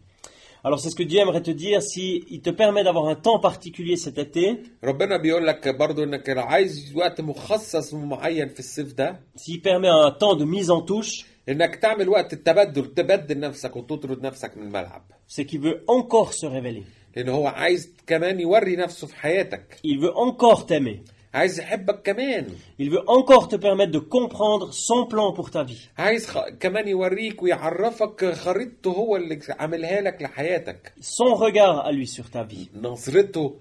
Alors 0.65 0.79
c'est 0.81 0.91
ce 0.91 0.97
que 0.97 1.03
Dieu 1.03 1.21
aimerait 1.21 1.43
te 1.43 1.51
dire, 1.51 1.83
si 1.83 2.25
il 2.31 2.41
te 2.43 2.51
permet 2.51 2.85
d'avoir 2.85 3.07
un 3.09 3.15
temps 3.15 3.39
particulier 3.41 3.97
cet 3.97 4.19
été, 4.19 4.59
ربنا 4.85 5.17
بيقول 5.17 5.47
لك 5.47 5.69
برضو 5.69 6.05
انك 6.05 6.29
لو 6.29 6.43
عايز 6.43 6.93
وقت 6.97 7.21
مخصص 7.21 7.95
معين 7.95 8.49
في 8.49 8.59
الصيف 8.61 8.93
ده 8.93 9.21
s'il 9.37 9.61
permet 9.63 9.89
un 9.89 10.11
temps 10.11 10.37
de 10.37 10.45
mise 10.45 10.71
en 10.71 10.83
touche, 10.83 11.25
انك 11.49 11.77
تعمل 11.77 12.09
وقت 12.09 12.33
التبدل 12.33 12.95
تبدل 12.95 13.39
نفسك 13.41 13.77
وتطرد 13.77 14.23
نفسك 14.27 14.57
من 14.57 14.63
الملعب 14.67 15.03
c'est 15.29 15.45
qu'il 15.45 15.61
veut 15.61 15.85
encore 15.89 16.33
se 16.33 16.47
révéler. 16.47 16.85
لان 17.17 17.29
هو 17.29 17.47
عايز 17.47 17.93
كمان 18.07 18.41
يوري 18.41 18.77
نفسه 18.77 19.07
في 19.07 19.17
حياتك 19.17 19.79
Il 19.85 20.01
veut 20.01 20.15
encore 20.15 20.67
t'aimer. 20.67 20.99
عايز 21.36 21.60
يحبك 21.60 22.02
كمان 22.02 22.48
Il 22.82 22.90
veut 22.90 23.04
encore 23.08 23.48
te 23.48 23.56
permettre 23.56 23.92
de 23.92 24.00
comprendre 24.00 24.74
son 24.74 25.06
plan 25.06 25.34
pour 25.34 25.50
ta 25.52 25.64
vie. 25.64 25.90
عايز 25.98 26.28
خ... 26.28 26.38
كمان 26.60 26.88
يوريك 26.88 27.44
ويعرفك 27.44 28.34
خريطته 28.34 28.92
هو 28.92 29.16
اللي 29.16 29.40
عاملها 29.50 30.02
لك 30.02 30.22
لحياتك 30.22 30.94
Son 31.02 31.34
regard 31.36 31.86
à 31.86 31.92
lui 31.92 32.08
sur 32.08 32.30
ta 32.30 32.44
vie. 32.54 32.68
نظرته 32.76 33.56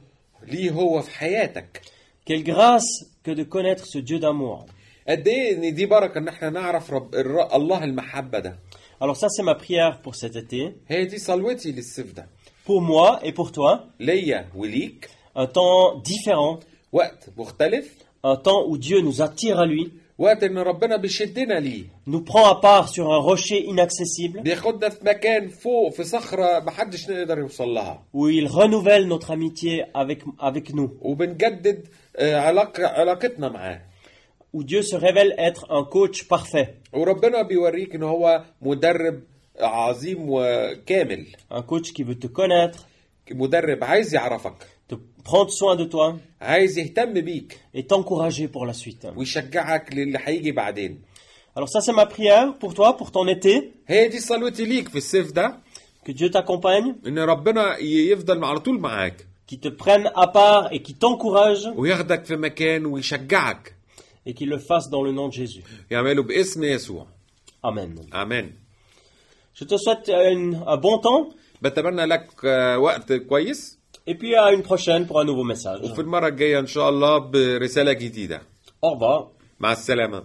ليه 0.46 0.70
هو 0.70 1.02
في 1.02 1.10
حياتك 1.10 1.80
Quelle 2.30 2.44
grâce 2.44 3.04
que 3.26 3.30
de 3.30 3.42
connaître 3.44 3.84
ce 3.86 3.98
Dieu 3.98 4.18
d'amour. 4.18 4.66
قد 5.08 5.28
إيه 5.28 5.56
ان 5.56 5.74
دي 5.74 5.86
بركه 5.86 6.18
ان 6.18 6.28
إحنا 6.28 6.50
نعرف 6.50 6.90
رب... 6.90 7.14
الر... 7.14 7.56
الله 7.56 7.84
المحبه 7.84 8.38
ده 8.38 8.58
Alors 9.02 9.16
ça 9.16 9.28
c'est 9.28 9.42
ma 9.42 9.54
prière 9.54 10.00
pour 10.02 10.14
cet 10.14 10.36
été. 10.36 10.72
هي 10.88 11.04
دي 11.04 11.18
صلوتي 11.18 11.72
للصيف 11.72 12.12
ده 12.12 12.28
Pour 12.66 12.80
moi 12.82 13.20
et 13.22 13.32
pour 13.32 13.52
toi, 13.52 13.78
ليا 14.00 14.48
وليك 14.56 15.08
un 15.36 15.46
temps 15.46 15.98
différent, 16.10 16.60
un 18.22 18.36
temps 18.36 18.66
où 18.68 18.78
Dieu 18.78 19.00
nous 19.00 19.20
attire 19.20 19.58
à 19.58 19.66
lui 19.66 19.92
nous 22.06 22.20
prend 22.20 22.48
à 22.48 22.60
part 22.60 22.88
sur 22.88 23.12
un 23.12 23.18
rocher 23.18 23.64
inaccessible 23.64 24.42
où 28.12 28.28
il 28.28 28.46
renouvelle 28.46 29.08
notre 29.08 29.32
amitié 29.32 29.84
avec, 29.92 30.22
avec 30.38 30.72
nous. 30.72 30.92
Où 34.52 34.62
Dieu 34.62 34.82
se 34.82 34.94
révèle 34.94 35.34
être 35.36 35.66
un 35.70 35.82
coach 35.82 36.28
parfait. 36.28 36.76
Un 41.50 41.62
coach 41.62 41.92
qui 41.92 42.04
veut 42.04 42.18
te 42.18 42.28
connaître. 42.28 42.86
De 44.88 44.98
prendre 45.24 45.50
soin 45.50 45.76
de 45.76 45.84
toi 45.84 46.16
et 47.72 47.86
t'encourager 47.86 48.48
pour 48.48 48.66
la 48.66 48.72
suite. 48.74 49.06
Alors 51.56 51.68
ça 51.68 51.80
c'est 51.80 51.92
ma 51.92 52.06
prière 52.06 52.54
pour 52.58 52.74
toi, 52.74 52.96
pour 52.96 53.10
ton 53.12 53.26
été. 53.28 53.72
Que 56.04 56.12
Dieu 56.12 56.30
t'accompagne. 56.30 56.94
Qui 59.46 59.58
te 59.58 59.68
prenne 59.68 60.10
à 60.14 60.26
part 60.26 60.72
et 60.72 60.82
qui 60.82 60.94
t'encourage. 60.94 61.66
Et 64.26 64.34
qu'il 64.34 64.48
le 64.48 64.58
fasse 64.58 64.88
dans 64.90 65.02
le 65.02 65.12
nom 65.12 65.28
de 65.28 65.32
Jésus. 65.34 65.62
Amen. 67.62 67.94
Amen. 68.12 68.50
Je 69.54 69.64
te 69.64 69.76
souhaite 69.76 70.08
euh, 70.08 70.52
un 70.66 70.76
bon 70.76 70.98
temps. 70.98 71.30
Et 74.06 74.14
puis 74.14 74.34
à 74.36 74.52
une 74.52 74.62
prochaine 74.62 75.06
pour 75.06 75.20
un 75.20 75.24
nouveau 75.24 75.44
message. 75.44 75.82
وفي 75.84 76.00
المرة 76.00 76.28
الجاية 76.28 76.58
ان 76.58 76.66
شاء 76.66 76.88
الله 76.88 77.18
برسالة 77.18 77.92
جديدة 77.92 78.42
Au 78.86 78.88
revoir. 78.94 79.24
مع 79.60 79.72
السلامة 79.72 80.24